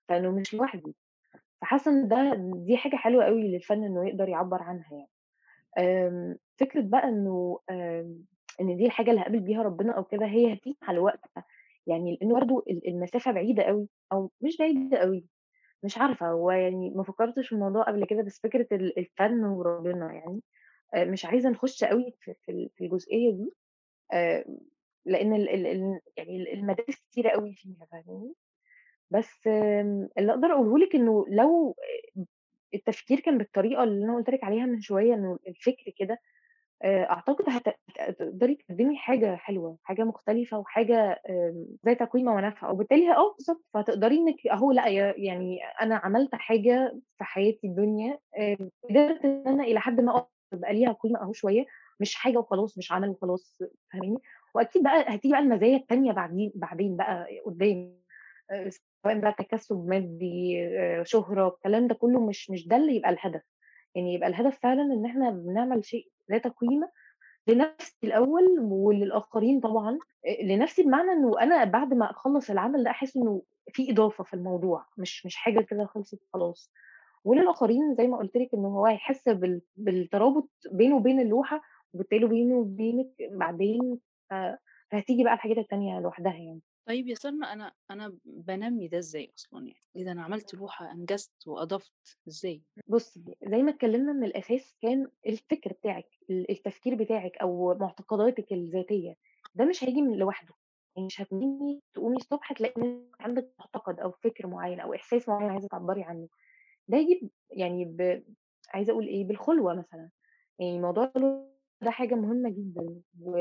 فإنه 0.09 0.31
مش 0.31 0.53
لوحدي، 0.53 0.95
فحاسة 1.61 1.91
إن 1.91 2.07
ده 2.07 2.33
دي 2.67 2.77
حاجة 2.77 2.95
حلوة 2.95 3.27
أوي 3.27 3.47
للفن 3.53 3.83
إنه 3.83 4.07
يقدر 4.09 4.29
يعبّر 4.29 4.63
عنها 4.63 4.87
يعني. 4.93 5.09
آمم، 5.77 6.37
فكرة 6.59 6.81
بقى 6.81 7.03
إنه 7.09 7.59
آمم، 7.69 8.25
إن 8.61 8.77
دي 8.77 8.85
الحاجة 8.85 9.09
اللي 9.11 9.21
هاقابل 9.21 9.39
بيها 9.39 9.63
ربنا 9.63 9.93
أو 9.97 10.03
كده، 10.03 10.25
هي 10.25 10.53
هتيجي 10.53 10.77
مع 10.81 10.91
الوقت، 10.91 11.21
يعني 11.87 12.17
لإن 12.21 12.33
برضه 12.33 12.63
ال 12.69 12.87
المسافة 12.87 13.31
بعيدة 13.31 13.63
أوي 13.63 13.89
أو 14.13 14.31
مش 14.41 14.57
بعيدة 14.59 14.97
أوي، 14.97 15.25
مش 15.83 15.97
عارفة، 15.97 16.27
هو 16.31 16.51
يعني 16.51 16.91
ما 16.95 17.03
فكّرتش 17.03 17.47
في 17.49 17.55
الموضوع 17.55 17.83
قبل 17.83 18.05
كده، 18.05 18.23
بس 18.23 18.41
فكرة 18.43 18.67
ال 18.73 18.99
الفن 18.99 19.45
وربنا 19.45 20.13
يعني، 20.13 20.41
آآ، 20.95 21.05
مش 21.05 21.25
عايزة 21.25 21.49
نخُش 21.49 21.83
أوي 21.85 22.13
في 22.21 22.35
في 22.45 22.51
ال 22.53 22.69
في 22.77 22.85
الجزئية 22.85 23.31
دي، 23.33 23.51
ال 25.57 25.67
ال 25.67 26.01
يعني 26.17 26.37
ال 26.37 26.53
المدارس 26.53 26.95
كتيرة 27.11 27.29
أوي 27.29 27.53
فيها 27.55 27.87
فاهماني؟ 27.91 28.33
بس 29.11 29.47
اللي 30.19 30.31
أقدر 30.33 30.47
أقوله 30.53 30.79
لِك 30.85 30.95
إنه 30.95 31.25
لو 31.29 31.75
آآ، 32.17 32.25
التفكير 32.75 33.19
كان 33.19 33.37
بالطريقة 33.37 33.83
اللي 33.83 34.05
أنا 34.05 34.15
قُلت 34.17 34.29
لِك 34.29 34.43
عليها 34.43 34.65
من 34.65 34.81
شوية، 34.81 35.13
إنه 35.15 35.39
الفكر 35.47 35.91
كده 35.99 36.19
آآ 36.83 37.03
أعتقد 37.11 37.45
هت 37.49 37.69
ت 37.69 38.11
تقدري 38.19 38.55
تقدّمي 38.55 38.97
حاجة 38.97 39.35
حلوة، 39.35 39.77
حاجة 39.83 40.03
مختلفة 40.03 40.57
وحاجة 40.59 41.21
آمم 41.29 41.65
ذات 41.85 42.03
قيمة 42.03 42.35
ونفع، 42.35 42.69
وبالتالي 42.71 43.11
آه 43.15 43.33
بالضبط، 43.33 43.65
فهتقدري 43.73 44.15
إنِّك 44.17 44.47
أهو 44.47 44.71
لأ 44.71 44.87
ي 44.87 44.95
يعني 45.25 45.59
أنا 45.81 45.95
عملت 45.95 46.35
حاجة 46.35 46.99
في 47.17 47.23
حياتي 47.23 47.67
الدنيا 47.67 48.19
قدرت 48.89 49.25
إن 49.25 49.43
أنا 49.47 49.63
إلى 49.63 49.79
حدٍ 49.79 50.01
ما 50.01 50.11
آه 50.15 50.29
يبقى 50.53 50.73
ليها 50.73 50.91
قيمة 50.91 51.21
أهو 51.21 51.33
شوية، 51.33 51.65
مش 51.99 52.15
حاجة 52.15 52.37
وخلاص، 52.37 52.77
مش 52.77 52.91
عمل 52.91 53.09
وخلاص، 53.09 53.59
فاهماني؟ 53.93 54.17
وأكيد 54.55 54.83
بقى 54.83 55.15
هتيجي 55.15 55.31
بقى 55.33 55.41
المزايا 55.41 55.77
التانية 55.77 56.11
بعدين 56.11 56.51
بعدين 56.55 56.97
بقى 56.97 57.27
قدّام، 57.45 57.97
آآ 58.51 58.69
سواء 59.03 59.19
بقى 59.19 59.33
تكسُّب 59.39 59.85
مادي، 59.87 60.57
آآ 60.79 61.03
شهرة، 61.03 61.47
الكلام 61.47 61.87
ده 61.87 61.95
كلّه 61.95 62.19
مش 62.27 62.49
مش 62.51 62.67
ده 62.67 62.75
اللي 62.77 62.95
يبقى 62.95 63.09
الهدف، 63.09 63.41
يعني 63.95 64.13
يبقى 64.13 64.29
الهدف 64.29 64.59
فعلًا 64.63 64.81
إن 64.83 65.05
إحنا 65.05 65.29
بنعمل 65.31 65.85
شيء 65.85 66.07
ذات 66.31 66.47
قيمة 66.47 66.89
لنفسي 67.47 67.97
الأول 68.07 68.59
وللآخرين 68.59 69.59
طبعًا، 69.59 69.99
لنفسي 70.43 70.83
بمعنى 70.83 71.11
إنه 71.11 71.41
أنا 71.41 71.63
بعد 71.65 71.93
ما 71.93 72.11
أخلّص 72.11 72.49
العمل 72.51 72.83
ده 72.83 72.91
أحس 72.91 73.17
إنه 73.17 73.41
في 73.73 73.91
إضافة 73.91 74.23
في 74.23 74.33
الموضوع، 74.33 74.85
مش 74.97 75.25
مش 75.25 75.35
حاجة 75.35 75.61
كده 75.61 75.85
خلصت 75.85 76.19
وخلاص، 76.23 76.71
وللآخرين 77.25 77.95
زي 77.95 78.07
ما 78.07 78.17
قُلت 78.17 78.37
لِك 78.37 78.49
إنه 78.53 78.67
هو 78.69 78.85
هيحس 78.87 79.29
بال 79.29 79.61
بالترابط 79.77 80.49
بينه 80.71 80.95
وبين 80.97 81.19
اللوحة، 81.19 81.61
وبالتالي 81.93 82.27
بينه 82.27 82.55
وبينِك 82.55 83.09
بعدين 83.31 83.99
فهتيجي 84.91 85.23
بقى 85.23 85.33
الحاجات 85.33 85.57
التانية 85.57 85.99
لوحدها 85.99 86.33
يعني. 86.33 86.61
طيب 86.87 87.07
يا 87.07 87.15
سلمى 87.15 87.45
أنا 87.47 87.73
أنا 87.91 88.17
بانمّي 88.25 88.87
ده 88.87 88.97
إزاي 88.97 89.33
أصلًا 89.37 89.67
يعني؟ 89.67 89.83
إذا 89.95 90.11
أنا 90.11 90.23
عملت 90.23 90.53
لوحة 90.53 90.91
أنجزت 90.91 91.47
وأضفت، 91.47 92.17
إزاي؟ 92.27 92.63
بُصّي، 92.87 93.23
زي 93.47 93.57
ما 93.63 93.71
اتكلمنا 93.71 94.13
من 94.13 94.23
الأساس 94.23 94.75
كان 94.81 95.07
الفكر 95.27 95.73
بتاعِك، 95.73 96.05
ال 96.29 96.51
التفكير 96.51 96.95
بتاعِك 96.95 97.37
أو 97.37 97.73
معتقداتِك 97.73 98.53
الذاتية، 98.53 99.15
ده 99.55 99.65
مش 99.65 99.83
هييجي 99.83 100.01
من 100.01 100.17
لوحده، 100.17 100.53
يعني 100.95 101.05
مش 101.05 101.21
هتنامي 101.21 101.81
تقومي 101.93 102.15
الصبح 102.17 102.53
تلاقي 102.53 102.81
إن 102.81 103.11
عندِك 103.19 103.53
معتقد 103.59 103.99
أو 103.99 104.11
فكر 104.11 104.47
معيّن 104.47 104.79
أو 104.79 104.93
إحساس 104.93 105.29
معيّن 105.29 105.49
عايزة 105.51 105.67
تعبّري 105.67 106.03
عنه، 106.03 106.27
ده 106.87 106.97
ييجي 106.97 107.19
ب 107.25 107.29
يعني 107.51 107.85
ب 107.85 108.23
عايزة 108.69 108.91
أقول 108.93 109.07
إيه، 109.07 109.25
بالخلوة 109.27 109.73
مثلًا، 109.75 110.09
يعني 110.59 110.79
موضوع 110.81 111.13
ده 111.83 111.91
حاجة 111.91 112.15
مهمة 112.15 112.49
جدًا 112.49 113.01
و 113.21 113.37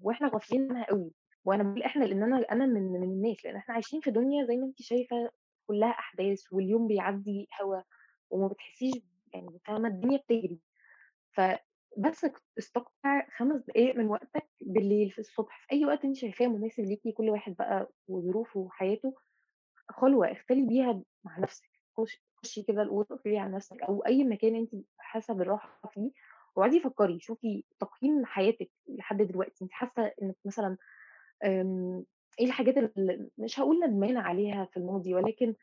وإحنا 0.00 0.28
غافلين 0.28 0.72
عنها 0.72 0.84
أوي، 0.84 1.12
وأنا 1.44 1.62
باقول 1.62 1.82
إحنا 1.82 2.04
لإن 2.04 2.22
أنا 2.22 2.36
أنا 2.52 2.66
من 2.66 2.82
من 2.92 3.02
الناس، 3.04 3.44
لإن 3.44 3.56
إحنا 3.56 3.74
عايشين 3.74 4.00
في 4.00 4.10
دنيا 4.10 4.44
زي 4.46 4.56
ما 4.56 4.66
أنتِ 4.66 4.82
شايفة 4.82 5.30
كلّها 5.68 5.90
أحداث 5.90 6.52
واليوم 6.52 6.88
بيعدّي 6.88 7.48
هوا 7.62 7.82
وما 8.30 8.48
بتحسّيش 8.48 8.94
يعني 9.34 9.60
فاهمة، 9.66 9.88
الدنيا 9.88 10.18
بتجري، 10.18 10.60
فبس 11.32 12.26
استقطع 12.58 13.26
5 13.38 13.62
دقايق 13.68 13.96
من 13.96 14.06
وقتك 14.08 14.48
بالليل، 14.60 15.10
في 15.10 15.18
الصبح، 15.18 15.60
في 15.66 15.72
أي 15.72 15.84
وقت 15.86 16.04
أنتِ 16.04 16.16
شايفاه 16.16 16.46
مناسب 16.46 16.84
ليكِ، 16.84 17.02
كل 17.16 17.30
واحد 17.30 17.56
بقى 17.58 17.92
وظروفه 18.08 18.60
وحياته، 18.60 19.14
خلوة 19.88 20.32
اختلي 20.32 20.66
بيها 20.66 21.02
مع 21.24 21.38
نفسِك، 21.38 21.70
خش 21.98 22.22
خشي 22.36 22.62
كده 22.62 22.82
الأوضة 22.82 23.14
اقفلي 23.16 23.38
على 23.38 23.52
نفسِك 23.56 23.82
أو 23.82 24.00
أي 24.06 24.24
مكان 24.24 24.56
أنتِ 24.56 24.70
حاسة 24.98 25.34
بالراحة 25.34 25.88
فيه، 25.94 26.10
واقعدي 26.56 26.80
فكّري، 26.80 27.20
شوفي 27.20 27.64
تقييم 27.80 28.24
حياتِك 28.26 28.70
لحد 28.88 29.16
دلوقتي، 29.22 29.64
أنتِ 29.64 29.72
حاسة 29.72 30.12
إنِّك 30.22 30.36
مثلًا 30.46 30.76
آمم، 31.44 32.04
إيه 32.40 32.46
الحاجات 32.46 32.76
ال 32.78 33.30
مش 33.38 33.60
هاقول 33.60 33.80
ندمانة 33.84 34.20
عليها 34.20 34.64
في 34.64 34.76
الماضي، 34.76 35.14
ولكن 35.14 35.54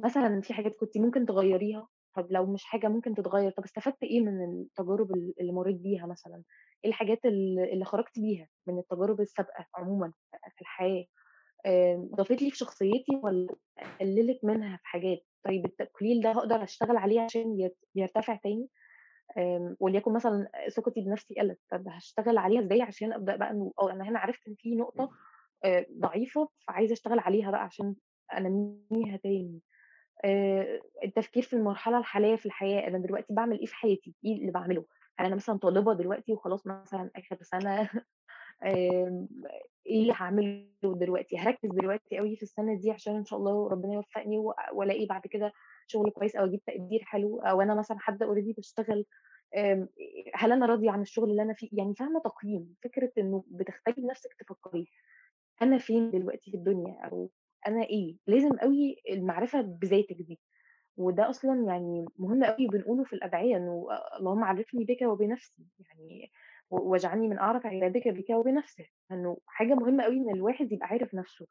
مثلًا 0.00 0.40
في 0.42 0.54
حاجات 0.54 0.76
كنتِ 0.76 0.98
ممكن 0.98 1.26
تغيّريها، 1.26 1.88
طب 2.16 2.28
لو 2.32 2.46
مش 2.46 2.64
حاجة 2.64 2.88
ممكن 2.88 3.14
تتغيّر، 3.14 3.52
طب 3.52 3.64
استفدتِ 3.64 4.02
إيه 4.02 4.20
من 4.20 4.44
التجارب 4.62 5.12
ال 5.12 5.34
اللي 5.40 5.52
مرّيتِ 5.52 5.76
بيها 5.80 6.06
مثلًا؟ 6.06 6.44
إيه 6.84 6.90
الحاجات 6.90 7.26
ال 7.26 7.58
اللي 7.74 7.84
خرجتِ 7.84 8.18
بيها 8.20 8.48
من 8.68 8.78
التجارب 8.78 9.20
السابقة 9.20 9.66
عمومًا 9.76 10.12
في 10.56 10.60
الحياة؟ 10.62 11.06
آآ 11.66 12.10
ضافت 12.16 12.42
لي 12.42 12.50
في 12.50 12.56
شخصيتي 12.58 13.16
والّا 13.24 13.56
قلّلت 14.00 14.44
منها 14.44 14.76
في 14.76 14.86
حاجات؟ 14.86 15.18
طيب 15.44 15.66
التقليل 15.66 16.22
ده 16.22 16.32
هاقدر 16.32 16.62
أشتغل 16.64 16.96
عليه 16.96 17.20
عشان 17.20 17.70
يرتفع 17.94 18.36
تاني؟ 18.36 18.68
آمم 19.38 19.76
وليكن 19.80 20.12
مثلًا 20.14 20.48
ثقتي 20.76 21.00
بنفسي 21.00 21.34
قَلَت، 21.34 21.60
طب 21.70 21.88
هاشتغل 21.88 22.38
عليها 22.38 22.60
إزاي 22.60 22.82
عشان 22.82 23.12
أبدأ 23.12 23.36
بقى 23.36 23.50
إنه 23.50 23.72
آه، 23.80 23.92
أنا 23.92 24.04
هنا 24.08 24.18
عرفت 24.18 24.48
إن 24.48 24.54
في 24.58 24.74
نقطة 24.76 25.10
آآ 25.64 25.86
ضعيفة، 26.00 26.48
فعايزة 26.68 26.92
أشتغل 26.92 27.18
عليها 27.18 27.50
بقى 27.50 27.62
عشان 27.64 27.96
أنمّيها 28.38 29.16
تاني. 29.16 29.62
التفكير 31.04 31.42
في 31.42 31.52
المرحلة 31.56 31.98
الحالية 31.98 32.36
في 32.36 32.46
الحياة، 32.46 32.88
أنا 32.88 32.98
دلوقتي 32.98 33.34
باعمل 33.34 33.58
إيه 33.58 33.66
في 33.66 33.74
حياتي؟ 33.74 34.14
إيه 34.24 34.36
اللي 34.40 34.52
باعمله؟ 34.52 34.84
هل 35.18 35.26
أنا 35.26 35.34
مثلًا 35.36 35.58
طالبة 35.58 35.94
دلوقتي 35.94 36.32
وخلاص 36.32 36.66
مثلًا 36.66 37.10
آخر 37.16 37.38
سَنة 37.42 37.90
آمم 38.64 39.28
إيه 39.86 40.02
اللي 40.02 40.12
هاعمله 40.16 40.66
دلوقتي؟ 40.84 41.38
هاركّز 41.38 41.70
دلوقتي 41.70 42.20
أوي 42.20 42.36
في 42.36 42.42
السنة 42.42 42.76
دي 42.80 42.90
عشان 42.90 43.16
إن 43.16 43.24
شاء 43.24 43.38
الله 43.38 43.68
ربنا 43.70 43.94
يوفّقني 43.94 44.38
و 44.38 44.54
وألاقي 44.74 45.06
بعد 45.06 45.22
كده 45.26 45.52
شغل 45.88 46.10
كويس 46.10 46.36
أو 46.36 46.44
أجيب 46.46 46.60
تقدير 46.64 47.00
حلو 47.04 47.40
أو 47.40 47.60
أنا 47.62 47.74
مثلًا 47.74 47.98
حد 48.00 48.18
باشتغل 48.56 49.06
آمم 49.56 49.88
هل 50.34 50.52
أنا 50.52 50.66
راضية 50.66 50.90
عن 50.90 51.00
الشغل 51.02 51.30
اللي 51.30 51.42
أنا 51.42 51.54
فيه؟ 51.54 51.68
يعني 51.72 51.94
فاهمة 51.94 52.20
تقييم، 52.20 52.76
فكرة 52.84 53.12
إنه 53.18 53.44
بتختاري 53.48 54.02
بنفسِك 54.02 54.34
تفكّري 54.40 54.86
أنا 55.62 55.78
فين 55.78 56.10
دلوقتي 56.10 56.50
في 56.50 56.56
الدنيا 56.56 57.06
أو 57.06 57.30
أنا 57.68 57.84
إيه؟ 57.84 58.18
لازم 58.26 58.58
أوي 58.58 58.96
المعرفة 59.10 59.60
بذاتِك 59.62 60.16
دي. 60.22 60.40
وده 60.96 61.30
أصلًا 61.30 61.64
يعني 61.68 62.06
مهم 62.18 62.44
أوي 62.44 62.68
بنقوله 62.68 63.04
في 63.04 63.12
الأدعية 63.14 63.56
إنه 63.56 63.86
أ 63.90 64.18
اللهم 64.20 64.44
عرّفني 64.44 64.84
بك 64.84 65.02
وبنفسي، 65.02 65.66
يعني 65.80 66.32
واجعلني 66.70 67.28
من 67.28 67.38
أعرف 67.38 67.66
عبادك 67.66 68.08
بك 68.08 68.30
وبنفسه، 68.30 68.84
إنه 69.12 69.38
حاجة 69.46 69.74
مهمة 69.74 70.04
أوي 70.04 70.16
إن 70.16 70.30
الواحد 70.36 70.72
يبقى 70.72 70.86
عارف 70.88 71.14
نفسه، 71.14 71.46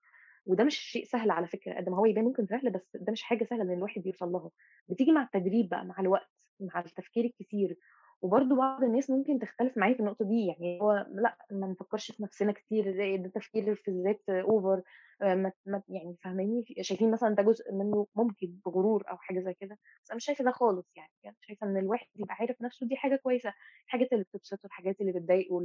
وده 0.46 0.64
مش 0.64 0.78
شيء 0.78 1.06
سهل 1.06 1.32
على 1.32 1.48
فكرة، 1.48 1.74
قد 1.78 1.90
ما 1.90 1.98
هو 1.98 2.06
يبان 2.06 2.24
ممكن 2.26 2.46
سهل 2.48 2.70
بس 2.72 2.90
ده 2.96 3.12
مش 3.12 3.24
حاجة 3.24 3.44
سهلة 3.44 3.64
إن 3.64 3.72
الواحد 3.74 4.06
يوصل 4.06 4.32
لها، 4.32 4.52
بتيجي 4.90 5.12
مع 5.12 5.24
التدريب 5.24 5.70
بقى، 5.70 5.86
مع 5.86 5.96
الوقت، 6.00 6.32
مع 6.60 6.80
التفكير 6.80 7.26
الكتير، 7.26 7.78
وبرضه 8.22 8.56
بعض 8.56 8.84
الناس 8.84 9.10
ممكن 9.10 9.40
تختلف 9.40 9.78
معايا 9.78 9.94
في 9.94 10.00
النقطة 10.00 10.26
دي، 10.26 10.46
يعني 10.48 10.82
هو 10.82 11.06
لأ، 11.16 11.38
ما 11.52 11.68
نفكّرش 11.68 12.12
في 12.12 12.24
نفسنا 12.24 12.52
كتير، 12.52 13.18
ده 13.24 13.30
تفكير 13.30 13.76
في 13.76 13.88
الذات 13.92 14.22
over 14.32 14.82
آآ 15.22 15.36
ما 15.36 15.84
يعني 15.90 16.18
فاهماني؟ 16.24 16.64
شايفين 16.82 17.12
مثلًا 17.12 17.36
ده 17.36 17.44
جزء 17.44 17.74
منه 17.74 18.08
ممكن 18.16 18.60
بغرور 18.66 19.04
أو 19.12 19.18
حاجة 19.18 19.40
زي 19.40 19.54
كده، 19.54 19.78
بس 20.04 20.10
أنا 20.12 20.16
مش 20.18 20.26
شايفة 20.26 20.44
ده 20.44 20.52
خالص 20.52 20.92
يعني، 20.96 21.12
يعني 21.24 21.38
شايفة 21.42 21.68
إن 21.68 21.78
الواحد 21.78 22.08
يبقى 22.16 22.36
عارف 22.40 22.62
نَفْسه 22.62 22.88
دي 22.88 22.96
حاجة 22.98 23.16
كويسة، 23.16 23.54
الحاجات 23.86 24.14
اللي 24.14 24.24
بتبسطه، 24.24 24.66
الحاجات 24.66 25.02
اللي 25.02 25.12
بتضايقه، 25.12 25.60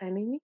فاهماني؟ 0.00 0.42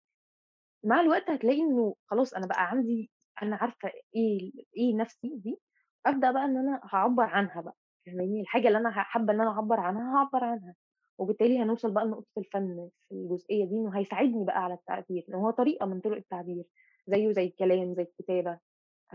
مع 0.85 1.01
الوقت 1.01 1.31
هتلاقي 1.31 1.61
إنه 1.61 1.95
خلاص 2.07 2.35
أنا 2.35 2.47
بقى 2.47 2.71
عندي 2.71 3.11
أنا 3.43 3.57
عارفة 3.57 3.89
إيه 4.17 4.39
ال 4.41 4.53
إيه 4.77 4.95
نَفْسي 4.97 5.37
دي، 5.45 5.61
أبدأ 6.07 6.31
بقى 6.33 6.45
إن 6.45 6.57
أنا 6.57 6.81
هاعبّر 6.93 7.23
عنها 7.25 7.61
بقى، 7.61 7.77
فاهماني؟ 8.07 8.41
الحاجة 8.41 8.69
اللي 8.69 8.79
أنا 8.79 8.91
ح 8.91 8.99
حابة 9.13 9.33
إن 9.33 9.41
أنا 9.41 9.51
أعبّر 9.51 9.81
عنها، 9.81 10.17
هاعبّر 10.17 10.45
عنها، 10.45 10.75
وبالتالي 11.19 11.59
هنوصل 11.63 11.91
بقى 11.95 12.05
لنقطة 12.07 12.27
الفن 12.39 12.91
في 13.09 13.15
الجزئية 13.15 13.65
دي، 13.67 13.75
إنه 13.77 13.99
هيساعدني 13.99 14.45
بقى 14.45 14.65
على 14.65 14.75
التعبير، 14.75 15.25
إن 15.29 15.35
هو 15.35 15.51
طريقة 15.51 15.87
من 15.87 16.01
طُرق 16.01 16.17
التعبير، 16.17 16.65
زيه 17.09 17.33
زي 17.33 17.45
الكلام، 17.47 17.95
زي 17.95 18.03
الكتابة. 18.03 18.59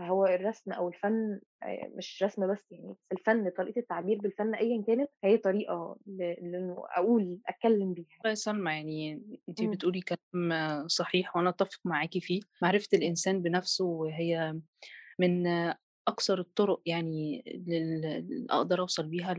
هو 0.00 0.26
الرسم 0.26 0.72
أو 0.72 0.88
الفن 0.88 1.40
مش 1.96 2.22
رسم 2.22 2.52
بس 2.52 2.72
يعني، 2.72 2.88
بس 2.92 3.06
الفن 3.12 3.50
طريقة 3.50 3.78
التعبير 3.78 4.18
بالفن 4.18 4.54
أيًا 4.54 4.82
كانت، 4.86 5.10
فهي 5.22 5.38
طريقة 5.38 5.96
ل 6.06 6.18
لإنه 6.52 6.84
أقول 6.96 7.40
أتكلّم 7.48 7.94
بيها. 7.94 8.18
والله 8.18 8.30
يا 8.30 8.34
سلمى 8.34 8.72
يعني 8.72 9.22
أنتِ 9.48 9.62
إمم، 9.62 9.74
بتقولي 9.74 10.00
كلام 10.00 10.88
صحيح 10.88 11.36
وأنا 11.36 11.48
أتفق 11.50 11.80
معاكِ 11.84 12.18
فيه، 12.18 12.40
معرفة 12.62 12.88
إمم، 12.94 12.94
الإنسان 12.94 13.42
بنفسه 13.42 13.84
وهي 13.84 14.60
من 15.20 15.46
أقصر 16.08 16.38
الطرق 16.40 16.82
يعني 16.86 17.44
لل 17.68 18.06
اللي 18.06 18.46
أقدر 18.50 18.80
أوصل 18.80 19.06
بيها 19.08 19.34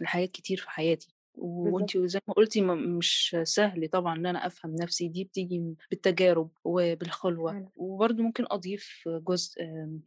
لحاجات 0.00 0.30
كتير 0.32 0.58
في 0.58 0.70
حياتي، 0.70 1.13
بالضبط، 1.62 1.94
زي 2.06 2.20
ما 2.28 2.34
قُلتِ 2.34 2.58
م 2.58 2.96
مش 2.98 3.36
سهل 3.42 3.88
طبعًا 3.88 4.14
إن 4.16 4.26
أنا 4.26 4.46
أفهم 4.46 4.74
نفسي، 4.76 5.08
دي 5.08 5.24
بتيجي 5.24 5.76
بالتجارب 5.90 6.50
وبالخلوة، 6.64 7.56
فعلًا، 7.56 7.70
وبرضه 7.76 8.22
ممكن 8.22 8.44
أضيف 8.50 9.02
جزء 9.08 9.62
آمم 9.62 10.00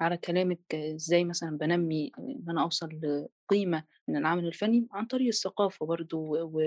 على 0.00 0.16
كلامِك 0.16 0.74
إزاي 0.74 1.24
مثلًا 1.24 1.58
بانمّي 1.58 2.12
إن 2.18 2.44
أنا 2.50 2.62
أوصل 2.62 2.88
لقيمة 3.50 3.84
من 4.08 4.16
العمل 4.16 4.46
الفني 4.46 4.88
عن 4.92 5.06
طريق 5.06 5.26
الثقافة 5.28 5.86
برضه 5.86 6.18
و 6.18 6.36
و 6.44 6.58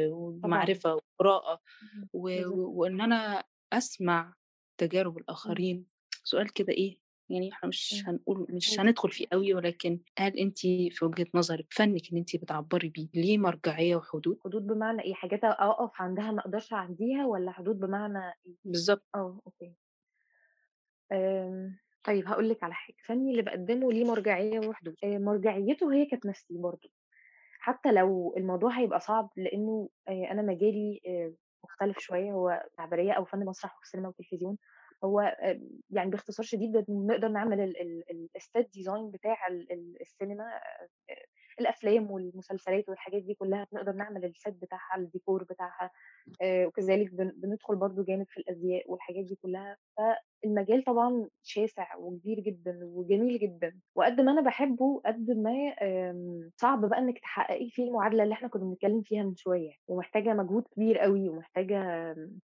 طبعًا، 0.44 0.68
والمعرفة 0.68 0.96
والقراءة 0.96 1.62
اهم، 1.84 2.10
و 2.14 2.22
بالضبط، 2.34 2.62
و 2.62 2.80
وإن 2.82 3.02
أنا 3.02 3.44
أسمع 3.74 4.36
تجارب 4.78 5.18
إمم، 5.46 5.58
الآخرين. 5.58 5.88
سؤال 6.24 6.54
كده 6.54 6.74
إيه، 6.74 7.00
يعني 7.30 7.52
إحنا 7.54 7.70
مش 7.70 7.94
إمم، 7.94 8.08
هنقول 8.08 8.48
مش 8.50 8.80
قولي. 8.80 8.82
هندخل 8.82 9.12
فيه 9.12 9.26
أوي، 9.34 9.54
ولكن 9.54 10.00
هل 10.20 10.38
أنتِ 10.40 10.60
في 10.92 11.06
وجهة 11.06 11.28
نظرِك 11.36 11.68
فنِّك 11.74 12.10
اللي 12.10 12.20
أنتِ 12.20 12.36
بتعبّري 12.36 12.90
بيه 12.90 13.10
ليه 13.16 13.38
مرجعية 13.38 13.96
وحدود؟ 13.96 14.40
حدود 14.46 14.68
بمعنى 14.68 15.02
إيه، 15.02 15.14
حاجات 15.14 15.44
أقف 15.44 16.02
عندها 16.02 16.32
ما 16.32 16.40
أقدرش 16.40 16.74
أعدّيها 16.74 17.26
والّا 17.26 17.52
حدود 17.52 17.80
بمعنى 17.80 18.20
إيه؟ 18.46 18.56
بالضبط، 18.64 19.04
آه، 19.16 19.42
أوكي. 19.48 19.76
آمم، 21.12 21.80
طيب 22.04 22.28
هاقول 22.28 22.50
لِك 22.50 22.64
على 22.64 22.74
حاجة، 22.74 22.96
فنّي 23.06 23.32
اللي 23.32 23.42
باقدّمه 23.42 23.92
ليه 23.92 24.06
مرجعية 24.06 24.60
وحدود، 24.60 24.96
مرجعيته 25.04 25.94
هي 25.94 26.06
كانت 26.06 26.26
نَفْسي 26.26 26.58
برضه. 26.58 26.90
حتى 27.60 27.92
لو 27.94 28.36
الموضوع 28.38 28.80
هيبقى 28.80 29.00
صعب 29.02 29.30
لإنه 29.38 29.90
آآ 30.10 30.14
أنا 30.32 30.42
مجالي 30.42 31.02
مختلف 31.66 32.00
شوية، 32.00 32.32
هو 32.34 32.64
تعبيرية 32.78 33.14
أو 33.14 33.26
فن 33.26 33.46
مسرح 33.46 33.80
وسينما 33.82 34.10
وتلفزيون، 34.10 34.58
هو 35.04 35.20
آآ 35.20 35.62
يعني 35.90 36.10
باختصار 36.10 36.46
شديد 36.46 36.86
نقدر 36.90 37.28
نعمل 37.28 37.60
ال 37.62 37.82
ال 38.12 38.30
الset 38.38 38.66
design 38.66 39.12
بتاع 39.14 39.48
ال 39.48 39.72
ال 39.72 40.02
السينما 40.02 40.44
آآ 41.60 41.64
الأفلام 41.64 42.12
والمسلسلات 42.12 42.90
والحاجات 42.90 43.24
دي 43.24 43.34
كلّها، 43.34 43.68
بنقدر 43.72 43.92
نعمل 43.94 44.34
الset 44.34 44.50
بتاعها، 44.50 44.98
الديكور 44.98 45.44
بتاعها، 45.44 45.92
آآ 46.42 46.66
وكذلك 46.68 47.12
بن 47.14 47.32
بندخل 47.38 47.76
برضه 47.76 48.04
جانب 48.06 48.26
في 48.30 48.38
الأزياء 48.38 48.92
والحاجات 48.92 49.26
دي 49.26 49.36
كلّها، 49.36 49.78
فالمجال 49.98 50.84
طبعًا 50.84 51.30
شاسع 51.44 51.96
وكبير 51.98 52.40
جدًا 52.40 52.80
وجميل 52.84 53.40
جدًا، 53.40 53.80
وقد 53.96 54.22
ما 54.22 54.32
أنا 54.32 54.42
باحبه 54.42 55.02
قد 55.06 55.32
ما 55.32 55.76
صعب 56.58 56.86
بقى 56.90 57.00
إنِّك 57.00 57.20
تحققي 57.20 57.70
فيه 57.70 57.84
المعادلة 57.88 58.24
اللي 58.24 58.34
إحنا 58.34 58.48
كنا 58.48 58.64
بنتكلم 58.66 59.02
فيها 59.02 59.24
من 59.24 59.36
شوية، 59.36 59.72
ومحتاجة 59.88 60.34
مجهود 60.34 60.64
كبير 60.76 61.06
أوي، 61.06 61.30
ومحتاجة 61.30 61.78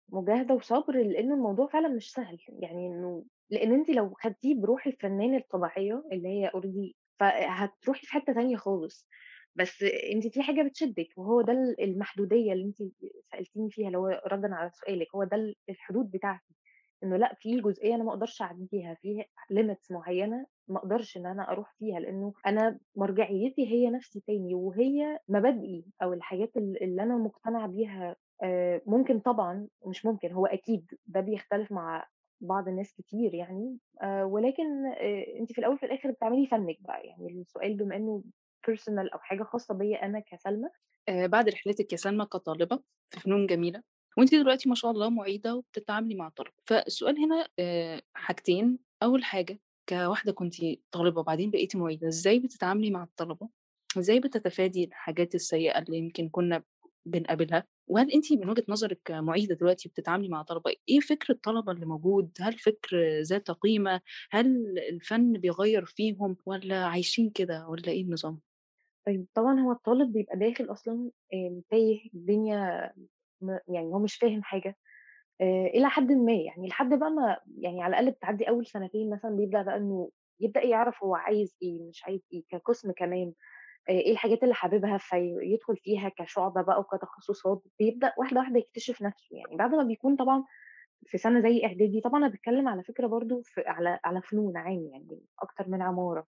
مجاهدة 0.09 0.55
وصبر، 0.55 0.93
لإنه 0.97 1.35
الموضوع 1.35 1.67
فعلًا 1.67 1.87
مش 1.89 2.11
سهل، 2.13 2.37
يعني 2.49 2.87
إنه 2.87 3.25
لإن 3.49 3.73
أنتِ 3.73 3.89
لو 3.89 4.13
خدتيه 4.23 4.55
بروح 4.61 4.87
الفنان 4.87 5.35
الطبيعية 5.35 6.03
اللي 6.11 6.27
هي 6.29 6.49
already 6.49 7.02
فهتروحي 7.19 8.05
في 8.07 8.13
حتّة 8.13 8.33
تانية 8.33 8.55
خالص، 8.57 9.07
بس 9.55 9.83
أنتِ 10.13 10.27
في 10.27 10.41
حاجة 10.43 10.61
بتشدِّك، 10.63 11.07
وهو 11.17 11.41
ده 11.41 11.53
ال 11.53 11.81
المحدودية 11.83 12.53
اللي 12.53 12.65
أنتِ 12.65 12.77
سألتيني 13.31 13.69
فيها، 13.71 13.87
اللي 13.87 13.97
هو 13.97 14.21
رَدًا 14.27 14.55
على 14.55 14.69
سؤالِك، 14.73 15.15
هو 15.15 15.23
ده 15.23 15.37
ال 15.37 15.55
الحدود 15.69 16.11
بتاعتي، 16.11 16.55
إنه 17.03 17.17
لأ 17.17 17.35
في 17.39 17.61
جزئية 17.61 17.95
أنا 17.95 18.03
ما 18.03 18.09
أقدرش 18.11 18.41
أعدّيها، 18.41 18.93
في 19.01 19.23
limits 19.53 19.91
معيّنة 19.91 20.45
ما 20.67 20.77
أقدرش 20.79 21.17
إن 21.17 21.25
أنا 21.25 21.51
أروح 21.51 21.73
فيها، 21.79 21.99
لإنه 21.99 22.33
أنا 22.47 22.79
مرجعيتي 22.95 23.67
هي 23.71 23.89
نَفْسي 23.89 24.19
تاني، 24.27 24.55
وهي 24.55 25.19
مبادئي 25.29 25.85
أو 26.03 26.13
الحاجات 26.13 26.57
ال 26.57 26.83
اللي 26.83 27.03
أنا 27.03 27.17
مقتنعة 27.17 27.67
بيها. 27.67 28.15
آآ 28.43 28.81
ممكن 28.87 29.19
طبعًا 29.19 29.67
مش 29.87 30.05
ممكن 30.05 30.31
هو 30.31 30.45
أكيد 30.45 30.85
ده 31.05 31.19
بيختلف 31.21 31.71
مع 31.71 32.07
بعض 32.43 32.67
الناس 32.67 32.93
كتير 32.93 33.33
يعني، 33.35 33.79
آآ 34.03 34.23
ولكن 34.25 34.85
آآ 34.87 35.25
أنتِ 35.39 35.51
في 35.53 35.59
الأول 35.59 35.75
وفي 35.75 35.85
الآخر 35.85 36.11
بتعملي 36.11 36.47
فَنِّك 36.47 36.77
بقى، 36.81 37.07
يعني 37.07 37.27
السؤال 37.41 37.77
بما 37.77 37.95
إنه 37.95 38.23
personal 38.69 39.13
أو 39.13 39.19
حاجة 39.19 39.43
خاصة 39.43 39.73
بيّا 39.75 40.05
أنا 40.05 40.19
كسلمى 40.19 40.69
آآ 41.09 41.27
بعد 41.27 41.49
رحلتِك 41.49 41.91
يا 41.91 41.97
سلمى 41.97 42.25
كطالبة 42.25 42.79
في 43.09 43.19
فنون 43.19 43.47
جميلة، 43.47 43.83
وأنتِ 44.17 44.35
دلوقتي 44.35 44.69
ما 44.69 44.75
شاء 44.75 44.91
الله 44.91 45.09
مُعيدة 45.09 45.55
وبتتعاملي 45.55 46.15
مع 46.15 46.29
طلبة، 46.29 46.51
فالسؤال 46.67 47.15
هنا 47.19 47.47
حاجتين، 48.15 48.79
أول 49.03 49.23
حاجة 49.23 49.59
كواحدة 49.89 50.31
كنتِ 50.31 50.53
طالبة 50.91 51.19
وبعدين 51.19 51.51
بقيتِ 51.51 51.75
مُعيدة، 51.75 52.07
إزاي 52.07 52.39
بتتعاملي 52.39 52.91
مع 52.91 53.03
الطلبة؟ 53.03 53.49
إزاي 53.97 54.19
بتتفادي 54.19 54.83
الحاجات 54.83 55.35
السيئة 55.35 55.79
اللي 55.79 55.97
يمكن 55.97 56.29
كنا 56.29 56.63
بنقابلها؟ 57.05 57.72
وهل 57.87 58.11
أنتِ 58.11 58.33
من 58.33 58.49
وجهة 58.49 58.63
نظرِك 58.69 59.01
كمُعيدة 59.05 59.55
دلوقتي 59.55 59.89
بتتعاملي 59.89 60.29
مع 60.29 60.41
طلبة، 60.41 60.71
إيه 60.89 60.99
فكر 60.99 61.33
الطلبة 61.33 61.71
اللي 61.71 61.85
موجود؟ 61.85 62.31
هل 62.41 62.53
فكر 62.53 63.19
ذات 63.21 63.51
قيمة؟ 63.51 64.01
هل 64.31 64.79
الفن 64.89 65.33
بيغيّر 65.33 65.85
فيهم 65.85 66.37
والّا 66.45 66.85
عايشين 66.85 67.29
كده 67.29 67.67
والّا 67.67 67.91
إيه 67.91 68.01
النظام؟ 68.03 68.39
طيب 69.07 69.27
طبعًا 69.35 69.59
هو 69.59 69.71
الطالب 69.71 70.13
بيبقى 70.13 70.37
داخل 70.39 70.71
أصلًا 70.71 71.11
آمم 71.33 71.61
تايه، 71.69 72.09
الدنيا 72.13 72.91
يعني 73.67 73.87
هو 73.93 73.99
مش 73.99 74.15
فاهم 74.15 74.43
حاجة 74.43 74.77
آآ 75.41 75.67
إلى 75.67 75.89
حدٍ 75.89 76.11
ما 76.13 76.33
يعني، 76.33 76.67
لحد 76.67 76.89
بقى 76.99 77.11
ما 77.11 77.37
يعني 77.59 77.83
على 77.83 77.91
الأقل 77.99 78.11
بتعدّي 78.11 78.49
أول 78.49 78.67
سنتين 78.67 79.09
مثلًا 79.09 79.31
بيبدأ 79.37 79.61
بقى 79.63 79.77
إنه 79.77 80.11
يبدأ 80.41 80.61
يعرف 80.63 81.03
هو 81.03 81.15
عايز 81.15 81.57
إيه، 81.63 81.83
مش 81.89 82.03
عايز 82.05 82.21
إيه، 82.33 82.43
كقسم 82.49 82.91
كمان 82.91 83.33
إيه 83.89 84.11
الحاجات 84.11 84.43
اللي 84.43 84.53
حاببها 84.55 84.97
فيدخل 84.97 85.77
فيها 85.77 86.09
كشُعبة 86.17 86.61
بقى 86.61 86.79
وكتخصصات، 86.79 87.63
بيبدأ 87.79 88.13
واحدة، 88.17 88.39
واحدة 88.39 88.59
يكتشف 88.59 89.01
نَفْسه 89.01 89.37
يعني، 89.37 89.57
بعد 89.57 89.75
ما 89.75 89.83
بيكون 89.83 90.15
طبعًا 90.15 90.43
في 91.07 91.17
سَنة 91.17 91.41
زي 91.41 91.65
إعدادي، 91.65 92.01
طبعًا 92.01 92.19
أنا 92.19 92.27
باتكلّم 92.29 92.67
على 92.69 92.83
فكرة 92.83 93.07
برضه 93.07 93.41
في 93.45 93.61
على 93.67 93.99
على 94.05 94.21
فنون 94.21 94.57
عام 94.57 94.89
يعني 94.93 95.21
أكتر 95.43 95.69
من 95.69 95.81
عمارة. 95.81 96.27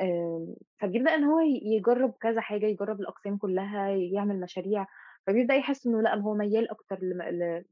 آمم، 0.00 0.54
فبيبدأ 0.80 1.14
إن 1.14 1.24
هو 1.24 1.40
يجرّب 1.76 2.14
كذا 2.20 2.40
حاجة، 2.40 2.66
يجرّب 2.66 3.00
الأقسام 3.00 3.36
كلّها، 3.38 3.90
يعمل 3.90 4.40
مشاريع، 4.40 4.86
فبيبدأ 5.26 5.54
يحس 5.54 5.86
إنه 5.86 6.02
لأ، 6.02 6.14
هو 6.20 6.34
ميّال 6.34 6.70
أكتر 6.70 6.98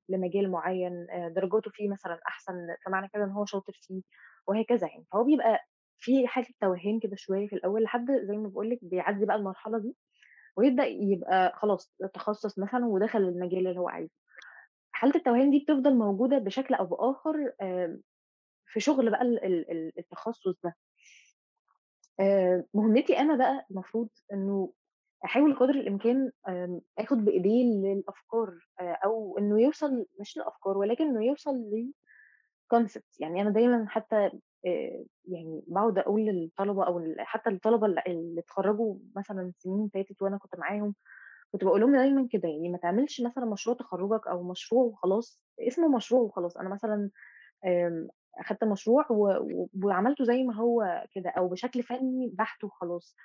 لمجال 0.08 0.50
معيّن، 0.50 1.06
درجاته 1.36 1.70
فيه 1.74 1.88
مثلًا 1.88 2.20
أحسن، 2.28 2.54
فمعنى 2.86 3.08
كده 3.14 3.24
إن 3.24 3.30
هو 3.30 3.44
شاطر 3.44 3.72
فيه، 3.82 4.02
وهكذا 4.48 4.86
يعني. 4.88 5.04
فهو 5.12 5.24
بيبقى 5.24 5.60
في 6.02 6.28
حالة 6.28 6.48
توهان 6.62 7.00
كده 7.00 7.16
شوية 7.16 7.48
في 7.48 7.56
الأول، 7.56 7.84
لحد 7.84 8.06
زي 8.12 8.38
ما 8.38 8.48
باقول 8.48 8.70
لِك 8.70 8.80
بيعدّي 8.84 9.26
بقى 9.26 9.36
المرحلة 9.36 9.78
دي، 9.80 9.96
ويبدأ 10.58 10.84
يبقى 10.86 11.52
خلاص 11.56 11.94
تخصُّص 12.14 12.60
مثلًا 12.60 12.86
ودخل 12.86 13.20
المجال 13.20 13.68
اللي 13.68 13.80
هو 13.80 13.88
عايزه. 13.90 14.12
حالة 14.92 15.14
التوهان 15.16 15.50
دي 15.50 15.58
بتفضل 15.60 15.96
موجودة 15.98 16.38
بشكل 16.38 16.74
أو 16.74 16.86
بآخر 16.86 17.52
آآ 17.62 18.00
في 18.66 18.80
شغل 18.80 19.10
بقى 19.10 19.22
ال 19.22 19.44
ال 19.46 19.70
ال 19.72 19.92
التخصُّص 20.00 20.60
ده. 20.64 20.76
آآ 22.20 22.64
مهمتي 22.74 23.18
أنا 23.18 23.36
بقى 23.36 23.66
المفروض 23.70 24.08
إنه 24.32 24.72
أحاول 25.24 25.56
قدر 25.56 25.74
الإمكان 25.74 26.30
آمم 26.48 26.80
آخُد 26.98 27.16
بإيديه 27.24 27.64
للأفكار 27.64 28.68
آآ 28.80 28.98
أو 29.04 29.38
إنه 29.38 29.60
يوصل 29.62 30.06
مش 30.20 30.36
لأفكار 30.36 30.78
ولكن 30.78 31.04
إنه 31.08 31.24
يوصل 31.26 31.52
لconcept 32.74 33.16
يعني 33.20 33.42
أنا 33.42 33.50
دايمًا 33.50 33.86
حتى 33.88 34.30
يعني 35.24 35.64
باقعد 35.68 35.98
أقول 35.98 36.20
للطلبة 36.26 36.84
أو 36.86 36.98
ال 36.98 37.16
حتى 37.20 37.50
الطلبة 37.50 37.86
ال 37.86 38.08
اللي 38.08 38.40
اتخرّجوا 38.40 38.96
مثلًا 39.16 39.52
سنين 39.58 39.88
فاتت 39.94 40.22
وأنا 40.22 40.38
كنت 40.38 40.56
معاهم، 40.58 40.94
كنت 41.52 41.64
باقول 41.64 41.80
لهم 41.80 41.96
دايمًا 41.96 42.28
كده، 42.32 42.48
يعني 42.48 42.68
ما 42.70 42.78
تعملش 42.78 43.20
مثلًا 43.22 43.44
مشروع 43.46 43.76
تخرُّجك 43.76 44.26
أو 44.28 44.42
مشروع 44.44 44.84
وخلاص، 44.84 45.42
اسمه 45.60 45.88
مشروع 45.96 46.22
وخلاص، 46.22 46.56
أنا 46.56 46.68
مثلًا 46.70 47.10
آمم 47.66 48.08
أخدت 48.40 48.64
مشروع 48.64 49.06
وعملته 49.84 50.24
زي 50.24 50.42
ما 50.44 50.54
هو 50.56 51.06
كده 51.12 51.30
أو 51.30 51.48
بشكل 51.48 51.82
فني 51.82 52.30
بحت 52.38 52.64
وخلاص، 52.64 53.16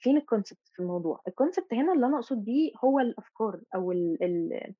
فين 0.00 0.20
الconcept 0.20 0.72
في 0.74 0.80
الموضوع؟ 0.82 1.20
الconcept 1.30 1.74
هنا 1.74 1.92
اللي 1.92 2.06
أنا 2.06 2.16
أقصد 2.16 2.44
بيه 2.44 2.72
هو 2.84 3.00
الأفكار 3.00 3.60
أو 3.74 3.92
ال 3.92 4.24
ال 4.24 4.74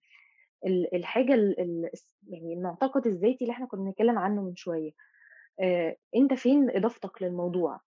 ال 0.67 0.95
الحاجة 0.97 1.35
ال 1.35 1.61
ال 1.61 1.91
الس 1.93 2.17
يعني 2.29 2.55
المعتقد 2.55 3.07
الذاتي 3.07 3.39
اللي 3.43 3.53
إحنا 3.53 3.67
كنا 3.67 3.83
بنتكلم 3.85 4.19
عنه 4.19 4.43
من 4.43 4.57
شوية، 4.57 4.93
آآ 5.61 5.97
أنت 6.17 6.35
فين 6.35 6.71
إضافتك 6.71 7.23
للموضوع؟ 7.23 7.81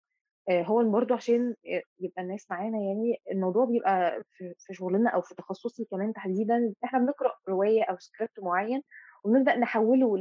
آآ 0.49 0.63
هو 0.63 0.91
برضه 0.91 1.15
عشان 1.15 1.55
آآ 1.67 1.81
يبقى 1.99 2.21
الناس 2.23 2.47
معانا 2.51 2.77
يعني، 2.79 3.17
الموضوع 3.31 3.65
بيبقى 3.65 4.23
في 4.31 4.55
شغلنا 4.75 5.09
أو 5.11 5.21
في 5.21 5.35
تخصُّصي 5.35 5.85
كمان 5.91 6.13
تحديدًا، 6.13 6.73
إحنا 6.85 6.99
بنقرأ 6.99 7.33
رواية 7.49 7.83
أو 7.83 7.95
script 7.97 8.43
معيّن 8.43 8.81
وبنبدأ 9.25 9.55
نحوّله 9.57 10.17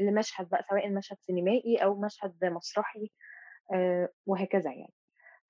لمشهد 0.00 0.48
بقى، 0.50 0.62
سواء 0.70 0.90
مشهد 0.92 1.18
سينمائي 1.20 1.76
أو 1.84 2.00
مشهد 2.00 2.44
مسرحي 2.44 3.10
وهكذا 4.26 4.72
يعني. 4.72 4.94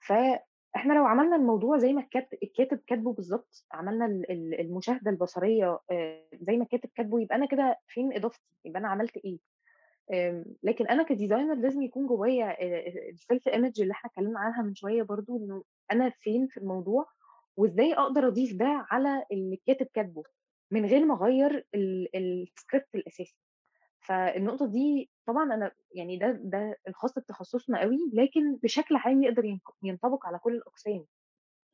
فإحنا 0.01 0.95
لو 0.95 1.07
عملنا 1.07 1.37
الموضوع 1.37 1.79
زي 1.79 1.93
ما 1.95 2.03
الكات 2.03 2.29
الكاتب 2.43 2.79
كاتبه 2.89 3.13
بالضبط، 3.15 3.67
عملنا 3.73 4.07
ال 4.07 4.33
ال 4.33 4.61
المشاهدة 4.61 5.11
البصرية 5.13 5.81
آآ 5.93 6.29
زي 6.35 6.57
ما 6.59 6.65
الكاتب 6.65 6.91
كاتبه، 6.97 7.21
يبقى 7.23 7.37
أنا 7.37 7.47
كده 7.49 7.77
فين 7.89 8.15
إضافتي، 8.15 8.45
يبقى 8.67 8.81
أنا 8.81 8.89
عملت 8.89 9.17
إيه؟ 9.19 9.39
آمم، 10.13 10.45
لكن 10.63 10.87
أنا 10.87 11.05
كdesigner 11.05 11.59
لازم 11.63 11.83
يكون 11.83 12.07
جوايا 12.07 12.57
الself 13.13 13.53
image 13.55 13.81
اللي 13.81 13.93
إحنا 13.93 14.11
اتكلمنا 14.11 14.39
عنها 14.41 14.63
من 14.63 14.75
شوية 14.75 15.03
برضه، 15.03 15.37
إنه 15.37 15.65
أنا 15.93 16.11
فين 16.21 16.47
في 16.49 16.57
الموضوع، 16.61 17.07
وإزاي 17.57 17.95
أقدر 17.95 18.29
أضيف 18.29 18.57
ده 18.57 18.87
على 18.91 19.25
اللي 19.33 19.55
الكاتب 19.55 19.87
كاتبه، 19.95 20.23
من 20.73 20.85
غير 20.87 21.05
ما 21.07 21.15
أغيّر 21.15 21.65
ال 21.75 22.09
الscript 22.17 22.89
الأساسي. 22.95 23.37
فالنقطة 24.01 24.67
دي 24.67 25.11
طبعًا 25.27 25.45
أنا 25.55 25.73
يعني 25.95 26.19
ده 26.19 26.33
ده 26.45 26.77
الخاص 26.89 27.15
بتخصصنا 27.19 27.85
أوي، 27.85 27.99
لكن 28.15 28.57
بشكل 28.63 28.97
عام 28.97 29.23
يقدر 29.23 29.45
ينط 29.45 29.63
ينطبق 29.83 30.27
على 30.27 30.39
كل 30.39 30.55
الأقسام. 30.57 31.07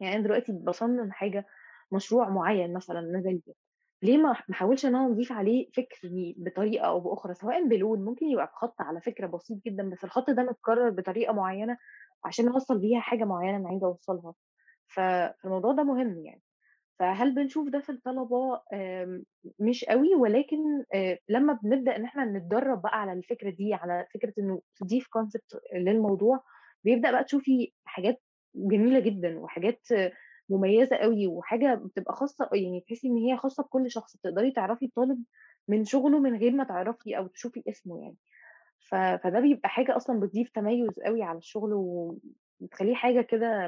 يعني 0.01 0.15
أنا 0.17 0.25
دلوقتي 0.25 0.53
باصمم 0.53 1.13
حاجة، 1.13 1.47
مشروع 1.93 2.29
معيّن 2.29 2.75
مثلًا 2.75 3.01
نازل 3.01 3.43
لي، 3.47 3.55
ليه 4.03 4.19
ما 4.19 4.33
احاولش 4.33 4.87
إن 4.87 4.95
أنا 4.97 5.07
أضيف 5.13 5.33
عليه 5.33 5.71
فكري 5.77 6.35
بطريقة 6.39 6.87
أو 6.87 7.01
بأخرى، 7.01 7.35
سواء 7.35 7.69
بلون 7.69 8.05
ممكن 8.05 8.27
يبقى 8.27 8.47
بخط 8.47 8.81
على 8.81 9.01
فكرة 9.01 9.27
بسيط 9.27 9.59
جدًا، 9.67 9.91
بس 9.91 10.05
الخط 10.05 10.31
ده 10.31 10.43
متكرر 10.43 10.91
بطريقة 10.91 11.33
معيّنة 11.35 11.77
عشان 12.25 12.49
أوصّل 12.49 12.79
بيها 12.81 13.01
حاجة 13.01 13.25
معيّنة 13.25 13.57
أنا 13.57 13.69
عايزة 13.69 13.87
أوصّلها، 13.87 14.35
ف 14.89 15.01
فالموضوع 15.43 15.73
ده 15.73 15.83
مهم 15.85 16.19
يعني. 16.27 16.43
فهل 16.99 17.35
بنشوف 17.35 17.69
ده 17.69 17.81
في 17.81 17.93
الطلبة؟ 17.93 18.63
آمم 18.75 19.25
مش 19.61 19.85
أوي، 19.85 20.15
ولكن 20.15 20.59
لمّا 21.29 21.59
بنبدأ 21.63 21.97
إن 21.97 22.05
إحنا 22.05 22.25
نتدرّب 22.25 22.83
بقى 22.83 23.01
على 23.01 23.13
الفكرة 23.13 23.51
دي، 23.51 23.75
على 23.75 24.07
فكرة 24.15 24.33
إنه 24.39 24.63
تضيف 24.77 25.07
concept 25.19 25.59
للموضوع، 25.77 26.41
بيبدأ 26.85 27.11
بقى 27.13 27.25
تشوفي 27.25 27.73
حاجات 27.85 28.23
جميلة 28.55 29.01
جدًا 29.01 29.39
وحاجات 29.41 29.81
مميزة 30.53 30.97
أوي، 30.97 31.27
وحاجة 31.27 31.75
بتبقى 31.75 32.15
خاصة 32.17 32.51
يعني 32.55 32.81
تحسّي 32.89 33.09
إن 33.09 33.17
هي 33.17 33.37
خاصة 33.39 33.63
بكل 33.63 33.91
شخص، 33.91 34.17
بتقدري 34.17 34.53
تعرفي 34.53 34.85
الطالب 34.87 35.25
من 35.69 35.85
شغله 35.85 36.19
من 36.21 36.37
غير 36.39 36.53
ما 36.53 36.65
تعرفي 36.65 37.19
أو 37.19 37.27
تشوفي 37.27 37.63
اسمه 37.69 38.03
يعني. 38.03 38.17
ف 38.81 38.95
فده 38.97 39.41
بيبقى 39.41 39.69
حاجة 39.69 39.97
أصلًا 39.97 40.21
بتضيف 40.21 40.51
تميُّز 40.51 41.01
أوي 41.07 41.23
على 41.23 41.39
الشغل، 41.39 41.73
وبتخلّيه 41.75 42.95
حاجة 42.95 43.21
كده 43.23 43.67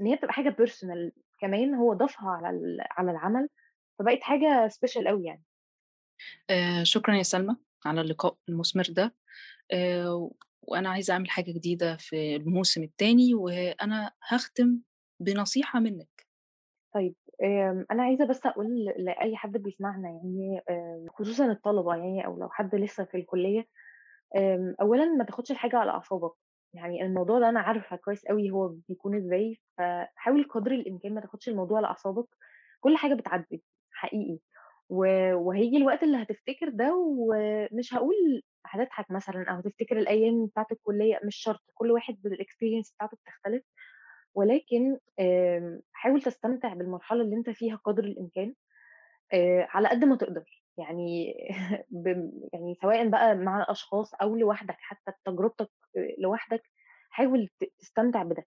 إن 0.00 0.06
هي 0.06 0.16
بتبقى 0.16 0.32
حاجة 0.34 0.50
personal 0.62 1.12
كمان 1.40 1.74
هو 1.74 1.94
ضافها 1.94 2.30
على 2.30 2.78
على 2.90 3.10
العمل، 3.10 3.48
فبقت 3.98 4.20
حاجة 4.22 4.68
special 4.68 5.08
أوي 5.08 5.24
يعني. 5.26 5.44
آآ 6.50 6.84
شكرًا 6.84 7.16
يا 7.16 7.22
سلمى 7.22 7.56
على 7.86 8.00
اللقاء 8.00 8.36
المثمر 8.48 8.84
ده، 8.90 9.14
آآ 9.72 10.30
وأنا 10.62 10.90
عايزة 10.90 11.12
أعمل 11.14 11.30
حاجة 11.30 11.52
جديدة 11.52 11.96
في 11.96 12.36
الموسم 12.36 12.82
التاني، 12.82 13.34
وأنا 13.34 14.12
هاختم 14.28 14.80
بنصيحة 15.20 15.80
منِّك. 15.80 16.25
طيب 16.96 17.14
آمم 17.44 17.86
أنا 17.90 18.02
عايزة 18.02 18.26
بس 18.26 18.46
أقول 18.46 18.84
لأي 18.98 19.36
حد 19.36 19.52
بيسمعنا 19.56 20.08
يعني 20.10 20.60
آآ 20.70 21.06
خصوصًا 21.10 21.52
الطلبة 21.52 21.94
يعني 21.96 22.26
أو 22.26 22.38
لو 22.40 22.48
حد 22.50 22.74
لسه 22.74 23.04
في 23.04 23.16
الكلية، 23.16 23.64
آمم 24.36 24.76
أولًا 24.82 25.04
ما 25.06 25.24
تاخدش 25.24 25.50
الحاجة 25.52 25.76
على 25.78 25.90
أعصابك، 25.92 26.32
يعني 26.74 27.02
الموضوع 27.02 27.40
ده 27.40 27.48
أنا 27.48 27.60
عارفة 27.60 27.96
كويس 27.96 28.26
أوي 28.26 28.50
هو 28.50 28.68
بيكون 28.88 29.16
إزاي، 29.16 29.58
فحاول 29.78 30.44
قدر 30.50 30.72
الإمكان 30.72 31.14
ما 31.14 31.20
تاخدش 31.22 31.48
الموضوع 31.48 31.78
على 31.78 31.86
أعصابك، 31.88 32.26
كل 32.80 32.96
حاجة 32.96 33.14
بتعدّي 33.14 33.64
حقيقي، 33.92 34.40
و 34.90 35.06
وهييجي 35.34 35.76
الوقت 35.78 36.02
اللي 36.02 36.22
هتفتكر 36.22 36.68
ده 36.70 36.94
ومش 36.96 37.94
هاقول 37.94 38.42
هتضحك 38.66 39.10
مثلًا 39.10 39.44
أو 39.50 39.56
هتفتكر 39.58 39.98
الأيام 39.98 40.46
بتاعة 40.46 40.66
الكلية، 40.72 41.20
مش 41.24 41.36
شرط، 41.36 41.62
كل 41.74 41.90
واحد 41.92 42.14
بالexperience 42.14 42.94
بتاعته 42.96 43.16
بتختلف، 43.24 43.64
ولكن 44.36 44.98
آمم 45.20 45.82
حاول 45.94 46.22
تستمتع 46.22 46.74
بالمرحلة 46.74 47.22
اللي 47.22 47.36
أنت 47.36 47.50
فيها 47.50 47.76
قدر 47.76 48.04
الإمكان، 48.04 48.54
على 49.70 49.88
قد 49.88 50.04
ما 50.04 50.16
تقدر. 50.16 50.44
يعني 50.78 51.34
يعني 52.52 52.74
سواء 52.82 53.08
بقى 53.08 53.34
مع 53.36 53.66
أشخاص 53.68 54.14
أو 54.14 54.36
لوحدك 54.36 54.76
حتى 54.80 55.12
بتجربتك 55.12 55.70
آآ 55.96 56.14
لوحدك، 56.18 56.62
حاول 57.10 57.48
تستمتع 57.78 58.22
بده. 58.22 58.46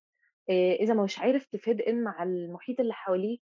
إذا 0.52 0.94
مش 0.94 1.20
عارف 1.20 1.46
تfit 1.58 1.78
in 1.90 1.94
مع 1.94 2.24
المحيط 2.24 2.80
اللي 2.80 2.94
حواليك 2.94 3.42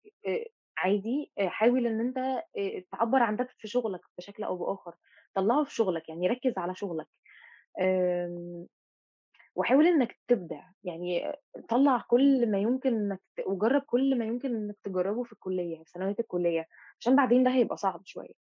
عادي، 0.79 1.33
حاول 1.41 1.87
إن 1.87 2.01
أنت 2.01 2.19
آآ 2.19 2.85
تعبّر 2.93 3.23
عن 3.23 3.37
ده 3.37 3.49
في 3.59 3.69
شغلك 3.69 4.01
بشكل 4.19 4.45
أو 4.45 4.57
بآخر، 4.59 4.95
طلّعه 5.37 5.65
في 5.65 5.75
شغلك، 5.75 6.09
يعني 6.09 6.29
ركّز 6.29 6.59
على 6.59 6.75
شغلك. 6.75 7.07
آمم 9.57 9.61
وحاول 9.61 9.87
إنك 9.87 10.19
تبدع، 10.29 10.63
يعني 10.85 11.33
طلّع 11.69 12.05
كل 12.09 12.51
ما 12.51 12.59
يمكن 12.59 12.95
إنك 12.97 13.21
ت 13.37 13.41
وجرّب 13.47 13.83
كل 13.83 14.19
ما 14.19 14.25
يمكن 14.25 14.57
إنك 14.57 14.77
تجرّبه 14.85 15.23
في 15.25 15.33
الكلية، 15.33 15.79
في 15.85 15.91
ثانوية 15.95 16.17
الكلية، 16.21 16.67
عشان 17.01 17.17
بعدين 17.17 17.45
ده 17.45 17.51
هيبقى 17.51 17.77
صعب 17.77 18.03
شوية. 18.05 18.35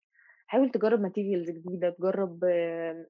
حاول 0.48 0.72
تجرّب 0.72 1.08
materials 1.08 1.52
جديدة، 1.52 1.90
تجرّب 1.90 2.46
آآ 2.46 3.08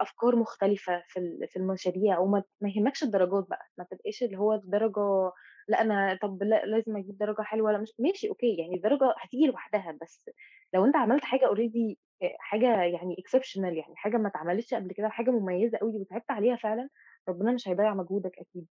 أفكار 0.00 0.36
مختلفة 0.36 1.02
في 1.08 1.38
في 1.48 1.56
المشاريع 1.58 2.18
وما 2.18 2.42
ما 2.60 2.70
يهمكش 2.76 3.02
الدرجات 3.02 3.46
بقى، 3.50 3.66
ما 3.78 3.84
تبقاش 3.90 4.22
اللي 4.22 4.38
هو 4.38 4.52
الدرجة 4.54 5.32
لأ 5.68 5.80
أنا 5.82 6.18
طب 6.22 6.42
لأ 6.42 6.66
لازم 6.66 6.96
أجيب 6.96 7.18
درجة 7.18 7.42
حلوة 7.42 7.72
لأ 7.72 7.78
مش 7.78 7.92
ماشي 7.98 8.28
أوكي، 8.28 8.56
يعني 8.58 8.76
الدرجة 8.76 9.14
هتيجي 9.18 9.46
لوحدها، 9.46 9.98
بس 10.02 10.30
لو 10.74 10.84
أنت 10.84 10.96
عملت 10.96 11.24
already 11.24 11.94
آآ 12.22 12.36
حاجة 12.40 12.82
يعني 12.82 13.16
exceptional 13.20 13.58
يعني 13.64 13.96
حاجة 13.96 14.16
ما 14.16 14.28
اتعملتش 14.28 14.74
قبل 14.74 14.92
كده 14.92 15.06
وحاجة 15.06 15.30
مميزة 15.30 15.78
أوي 15.82 15.92
وتعبت 16.00 16.30
عليها 16.30 16.56
فعلًا، 16.56 16.88
ربنا 17.28 17.52
مش 17.52 17.68
هيضيّع 17.68 17.94
مجهودك 17.94 18.38
أكيد. 18.38 18.66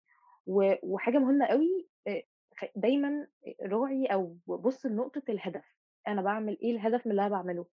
و 0.47 0.73
وحاجة 0.83 1.17
مهمة 1.19 1.45
أوي 1.45 1.89
آآ 2.07 2.23
خ 2.57 2.65
دايمًا 2.75 3.27
راعي 3.63 4.05
أو 4.07 4.37
بُص 4.47 4.85
لنقطة 4.85 5.23
الهدف، 5.29 5.65
أنا 6.07 6.21
باعمل 6.21 6.57
إيه 6.63 6.71
الهدف 6.71 7.05
من 7.07 7.11
اللي 7.11 7.21
أنا 7.23 7.29
باعمله؟ 7.31 7.67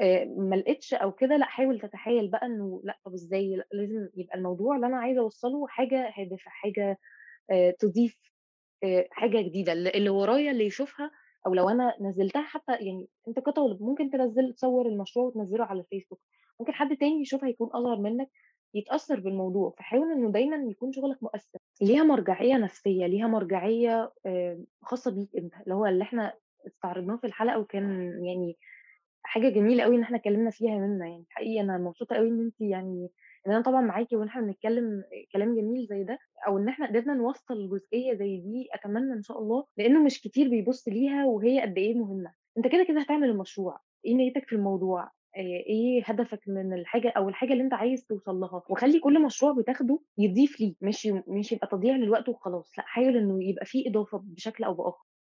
آآ 0.00 0.24
ما 0.24 0.56
لقيتش 0.56 0.94
أو 0.94 1.12
كده 1.12 1.36
لأ، 1.36 1.46
حاول 1.46 1.80
تتخيل 1.80 2.30
بقى 2.30 2.46
إنه 2.46 2.80
لأ، 2.84 2.98
طب 3.04 3.12
إزاي؟ 3.14 3.56
لأ، 3.56 3.68
لازم 3.72 4.08
يبقى 4.16 4.38
الموضوع 4.38 4.76
اللي 4.76 4.86
أنا 4.86 4.96
عايزة 4.98 5.20
أوصّله 5.20 5.66
حاجة 5.68 6.12
هادفة، 6.18 6.50
حاجة 6.50 6.98
آآ 7.52 7.70
تضيف 7.80 8.16
آآ 8.84 9.08
حاجة 9.12 9.42
جديدة، 9.42 9.72
اللي 9.72 10.10
ورايا 10.10 10.50
اللي 10.50 10.66
يشوفها 10.66 11.10
أو 11.46 11.54
لو 11.54 11.68
أنا 11.68 11.94
نزّلتها 12.00 12.42
حتى 12.42 12.72
يعني 12.72 13.08
أنت 13.28 13.40
كطالب 13.40 13.82
ممكن 13.82 14.10
تنزّل 14.10 14.54
تصوّر 14.54 14.86
المشروع 14.88 15.26
وتنزّله 15.26 15.64
على 15.64 15.80
الفيسبوك، 15.80 16.20
ممكن 16.60 16.72
حد 16.74 16.96
تاني 16.96 17.20
يشوفها 17.22 17.48
يكون 17.48 17.68
أصغر 17.68 17.96
منّك 18.00 18.30
يتأثّر 18.74 19.20
بالموضوع، 19.20 19.70
فحاول 19.78 20.12
إنه 20.12 20.30
دايمًا 20.32 20.56
يكون 20.70 20.92
شغلك 20.92 21.22
مؤثّر. 21.22 21.58
ليها 21.82 22.02
مرجعية 22.04 22.56
نفسية، 22.58 23.06
ليها 23.06 23.26
مرجعية 23.26 24.12
آآ 24.26 24.64
خاصة 24.82 25.10
بيك 25.10 25.30
أنت، 25.36 25.54
اللي 25.64 25.74
هو 25.74 25.86
اللي 25.86 26.02
إحنا 26.04 26.34
استعرضناه 26.66 27.16
في 27.16 27.26
الحلقة 27.26 27.58
وكان 27.58 27.84
يعني 28.24 28.56
حاجة 29.22 29.48
جميلة 29.48 29.84
أوي 29.84 29.96
إن 29.96 30.02
إحنا 30.02 30.16
اتكلّمنا 30.18 30.50
فيها 30.50 30.78
منا 30.78 31.06
يعني، 31.08 31.24
حقيقي 31.30 31.60
أنا 31.60 31.78
مبسوطة 31.78 32.16
أوي 32.16 32.28
إن 32.28 32.40
أنتِ 32.40 32.60
يعني 32.60 33.10
إن 33.46 33.52
أنا 33.52 33.62
طبعًا 33.62 33.80
معاكِ 33.80 34.06
وإن 34.12 34.28
إحنا 34.28 34.42
بنتكلّم 34.42 35.04
كلام 35.32 35.54
جميل 35.56 35.86
زي 35.86 36.04
ده، 36.04 36.18
أو 36.46 36.58
إن 36.58 36.68
إحنا 36.68 36.86
قدرنا 36.88 37.14
نوصّل 37.14 37.70
جزئية 37.70 38.14
زي 38.14 38.36
دي 38.40 38.68
أتمنى 38.74 39.12
إن 39.14 39.22
شاء 39.22 39.38
الله، 39.38 39.64
لإنه 39.76 40.04
مش 40.04 40.20
كتير 40.20 40.48
بيبُص 40.48 40.88
ليها 40.88 41.26
وهي 41.26 41.60
قد 41.62 41.78
إيه 41.78 41.94
مهمة. 41.94 42.34
أنت 42.58 42.66
كده، 42.68 42.84
كده 42.88 43.00
هتعمل 43.00 43.28
المشروع، 43.30 43.80
إيه 44.06 44.14
نيّتك 44.14 44.48
في 44.48 44.54
الموضوع، 44.56 45.10
إيه 45.40 46.02
هدفك 46.04 46.40
من 46.48 46.72
الحاجة 46.74 47.12
أو 47.16 47.28
الحاجة 47.28 47.52
اللي 47.52 47.64
أنت 47.64 47.74
عايز 47.74 48.06
توصل 48.06 48.34
لها، 48.36 48.62
وخلّي 48.70 49.00
كل 49.00 49.22
مشروع 49.22 49.52
بتاخده 49.52 50.00
يضيف 50.18 50.60
ليك، 50.60 50.76
مش 50.82 51.06
مش 51.28 51.52
يبقى 51.52 51.66
تضييع 51.66 51.96
للوقت 51.96 52.28
وخلاص، 52.28 52.72
لأ 52.78 52.84
حاول 52.86 53.16
إنه 53.16 53.44
يبقى 53.44 53.66
في 53.66 53.88
إضافة 53.88 54.18
بشكل 54.24 54.64
أو 54.64 54.74
بآخر. 54.74 55.04